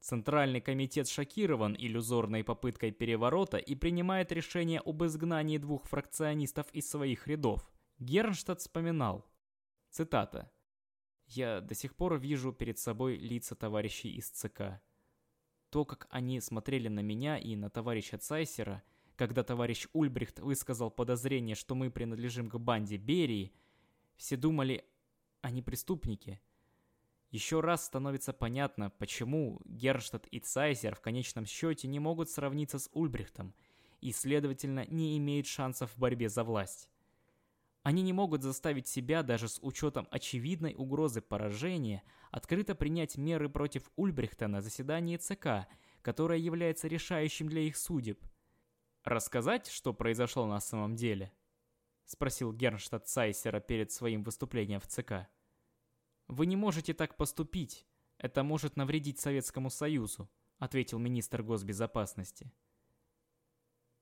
[0.00, 7.26] Центральный комитет шокирован иллюзорной попыткой переворота и принимает решение об изгнании двух фракционистов из своих
[7.26, 7.70] рядов.
[7.98, 9.26] Гернштадт вспоминал,
[9.90, 10.50] цитата,
[11.28, 14.80] «Я до сих пор вижу перед собой лица товарищей из ЦК.
[15.70, 18.82] То, как они смотрели на меня и на товарища Цайсера,
[19.16, 23.52] когда товарищ Ульбрихт высказал подозрение, что мы принадлежим к банде Берии,
[24.16, 24.84] все думали,
[25.42, 26.40] они преступники».
[27.30, 32.88] Еще раз становится понятно, почему Герштадт и Цайзер в конечном счете не могут сравниться с
[32.92, 33.54] Ульбрихтом
[34.00, 36.88] и, следовательно, не имеют шансов в борьбе за власть.
[37.88, 43.90] Они не могут заставить себя, даже с учетом очевидной угрозы поражения, открыто принять меры против
[43.96, 45.66] Ульбрихта на заседании ЦК,
[46.02, 48.22] которое является решающим для их судеб.
[49.04, 51.32] «Рассказать, что произошло на самом деле?»–
[52.04, 55.26] спросил Гернштадт Цайсера перед своим выступлением в ЦК.
[56.26, 57.86] «Вы не можете так поступить.
[58.18, 60.28] Это может навредить Советскому Союзу»,
[60.58, 62.52] ответил министр госбезопасности.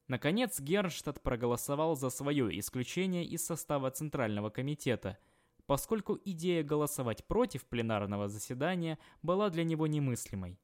[0.08, 5.18] Наконец, Гернштадт проголосовал за свое исключение из состава Центрального комитета,
[5.66, 10.60] поскольку идея голосовать против пленарного заседания была для него немыслимой.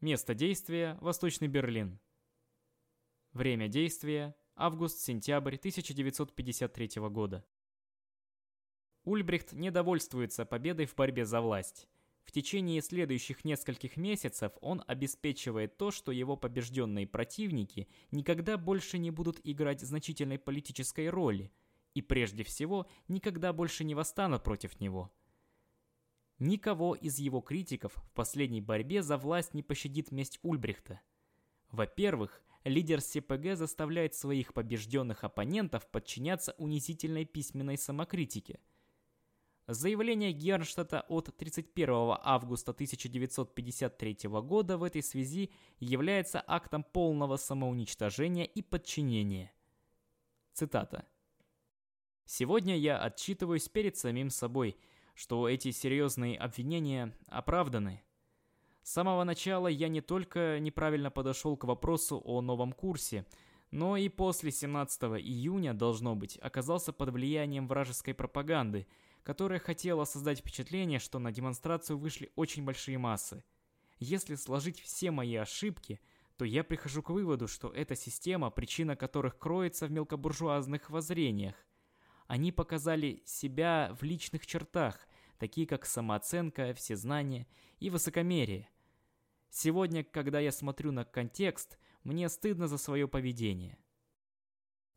[0.00, 2.00] Место действия– Восточный Берлин.
[3.32, 7.44] Время действия– август-сентябрь 1953 года.
[9.04, 11.88] Ульбрихт не довольствуется победой в борьбе за власть.
[12.28, 19.10] В течение следующих нескольких месяцев он обеспечивает то, что его побежденные противники никогда больше не
[19.10, 21.50] будут играть значительной политической роли
[21.94, 25.10] и прежде всего никогда больше не восстанут против него.
[26.38, 31.00] Никого из его критиков в последней борьбе за власть не пощадит месть Ульбрихта.
[31.70, 38.60] Во-первых, лидер СПГ заставляет своих побежденных оппонентов подчиняться унизительной письменной самокритике–
[39.70, 48.62] Заявление Гернштадта от 31 августа 1953 года в этой связи является актом полного самоуничтожения и
[48.62, 49.52] подчинения.
[50.54, 51.04] Цитата.
[52.24, 54.78] «Сегодня я отчитываюсь перед самим собой,
[55.14, 58.02] что эти серьезные обвинения оправданы.
[58.82, 63.26] С самого начала я не только неправильно подошел к вопросу о новом курсе,
[63.70, 68.86] но и после 17 июня, должно быть, оказался под влиянием вражеской пропаганды–
[69.28, 73.44] которая хотела создать впечатление, что на демонстрацию вышли очень большие массы.
[73.98, 76.00] Если сложить все мои ошибки,
[76.38, 81.56] то я прихожу к выводу, что эта система, причина которых кроется в мелкобуржуазных воззрениях.
[82.26, 84.98] Они показали себя в личных чертах,
[85.36, 87.46] такие как самооценка, всезнание
[87.80, 88.70] и высокомерие.
[89.50, 93.76] Сегодня, когда я смотрю на контекст, мне стыдно за свое поведение.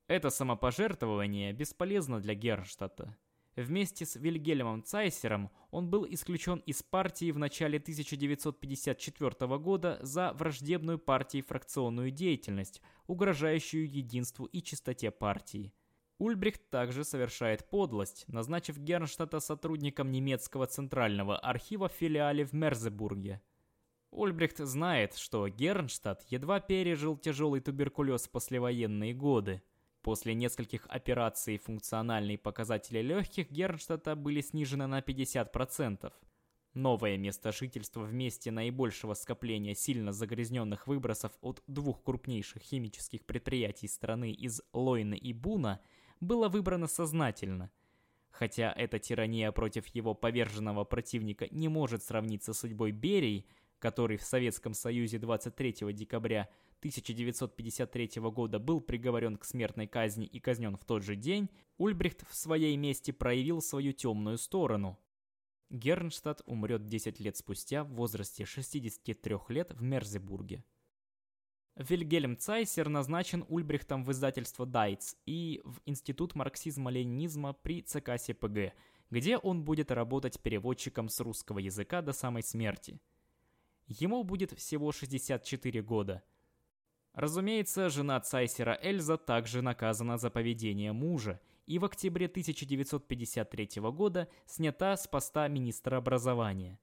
[0.07, 3.17] Это самопожертвование бесполезно для Гернштадта.
[3.55, 10.99] Вместе с Вильгельмом Цайсером он был исключен из партии в начале 1954 года за враждебную
[10.99, 15.73] партии фракционную деятельность, угрожающую единству и чистоте партии.
[16.17, 23.41] Ульбрихт также совершает подлость, назначив Гернштадта сотрудником немецкого центрального архива в филиале в Мерзебурге.
[24.11, 29.63] Ульбрихт знает, что Гернштадт едва пережил тяжелый туберкулез в послевоенные годы,
[30.01, 36.11] После нескольких операций функциональные показатели легких Гернштадта были снижены на 50%.
[36.73, 43.87] Новое место жительства в месте наибольшего скопления сильно загрязненных выбросов от двух крупнейших химических предприятий
[43.87, 45.81] страны из Лойны и Буна
[46.19, 47.69] было выбрано сознательно.
[48.31, 53.45] Хотя эта тирания против его поверженного противника не может сравниться с судьбой Берии,
[53.77, 56.49] который в Советском Союзе 23 декабря
[56.81, 61.47] 1953 года был приговорен к смертной казни и казнен в тот же день,
[61.77, 64.97] Ульбрихт в своей мести проявил свою темную сторону.
[65.69, 70.63] Гернштадт умрет 10 лет спустя в возрасте 63 лет в Мерзебурге.
[71.75, 78.73] Вильгельм Цайсер назначен Ульбрихтом в издательство «Дайц» и в Институт марксизма-ленинизма при ЦК СПГ,
[79.11, 82.99] где он будет работать переводчиком с русского языка до самой смерти.
[83.85, 86.23] Ему будет всего 64 года–
[87.13, 94.95] Разумеется, жена Цайсера Эльза также наказана за поведение мужа и в октябре 1953 года снята
[94.95, 96.79] с поста министра образования.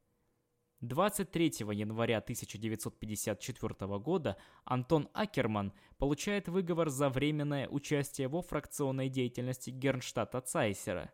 [0.81, 10.41] 23 января 1954 года Антон Акерман получает выговор за временное участие во фракционной деятельности Гернштадта
[10.41, 11.13] Цайсера.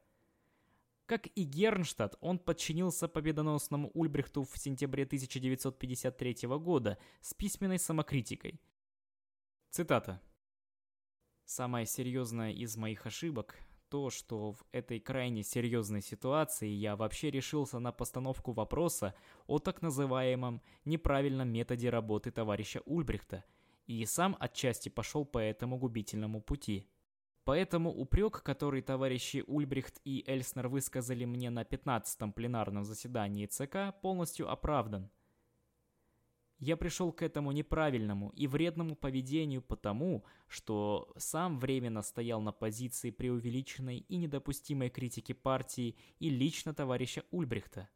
[1.07, 8.61] Как и Гернштадт, он подчинился победоносному Ульбрихту в сентябре 1953 года с письменной самокритикой.
[9.75, 10.21] Цитата.
[11.47, 17.81] «Самое серьезное из моих ошибок то, что в этой крайне серьезной ситуации я вообще решился
[17.81, 19.17] на постановку вопроса
[19.49, 23.43] о так называемом неправильном методе работы товарища Ульбрихта
[23.89, 26.89] и сам отчасти пошел по этому губительному пути.
[27.43, 34.49] Поэтому упрек, который товарищи Ульбрихт и Эльснер высказали мне на 15-м пленарном заседании ЦК, полностью
[34.49, 35.11] оправдан.
[36.65, 43.11] Я пришел к этому неправильному и вредному поведению потому, что сам временно стоял на позиции
[43.11, 47.91] преувеличенной и недопустимой критики партии и лично товарища Ульбрихта.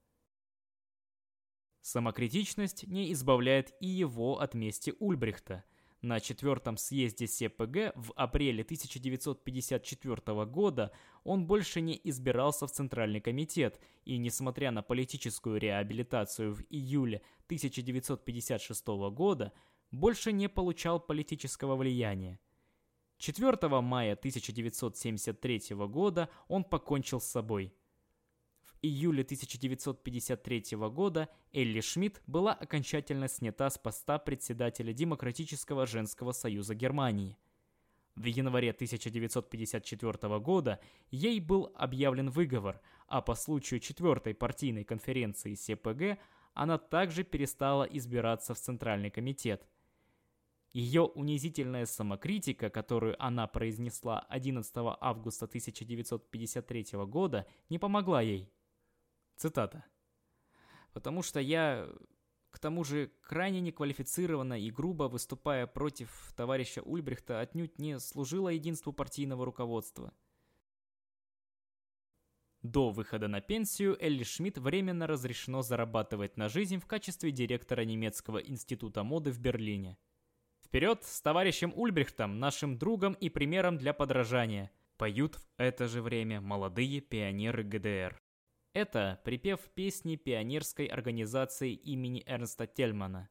[1.80, 5.64] Самокритичность не избавляет и его от мести Ульбрихта–
[6.02, 10.92] на четвертом съезде СПГ в апреле 1954 года
[11.24, 18.86] он больше не избирался в Центральный комитет и, несмотря на политическую реабилитацию в июле 1956
[19.10, 19.52] года,
[19.90, 22.38] больше не получал политического влияния.
[23.18, 27.74] 4 мая 1973 года он покончил с собой–
[28.82, 37.36] июле 1953 года Элли Шмидт была окончательно снята с поста председателя Демократического женского союза Германии.
[38.14, 40.80] В январе 1954 года
[41.10, 46.20] ей был объявлен выговор, а по случаю четвертой партийной конференции СПГ
[46.52, 49.68] она также перестала избираться в Центральный комитет.
[50.72, 58.50] Ее унизительная самокритика, которую она произнесла 11 августа 1953 года, не помогла ей.
[59.38, 59.84] Цитата.
[60.92, 61.88] «Потому что я,
[62.50, 68.92] к тому же, крайне неквалифицированно и грубо выступая против товарища Ульбрихта, отнюдь не служила единству
[68.92, 70.12] партийного руководства».
[72.62, 78.38] До выхода на пенсию Элли Шмидт временно разрешено зарабатывать на жизнь в качестве директора немецкого
[78.38, 79.96] института моды в Берлине.
[80.64, 84.72] Вперед с товарищем Ульбрихтом, нашим другом и примером для подражания.
[84.96, 88.20] Поют в это же время молодые пионеры ГДР.
[88.78, 93.28] Это припев песни пионерской организации имени Эрнста Тельмана.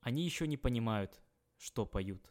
[0.00, 1.22] Они еще не понимают,
[1.56, 2.30] что поют.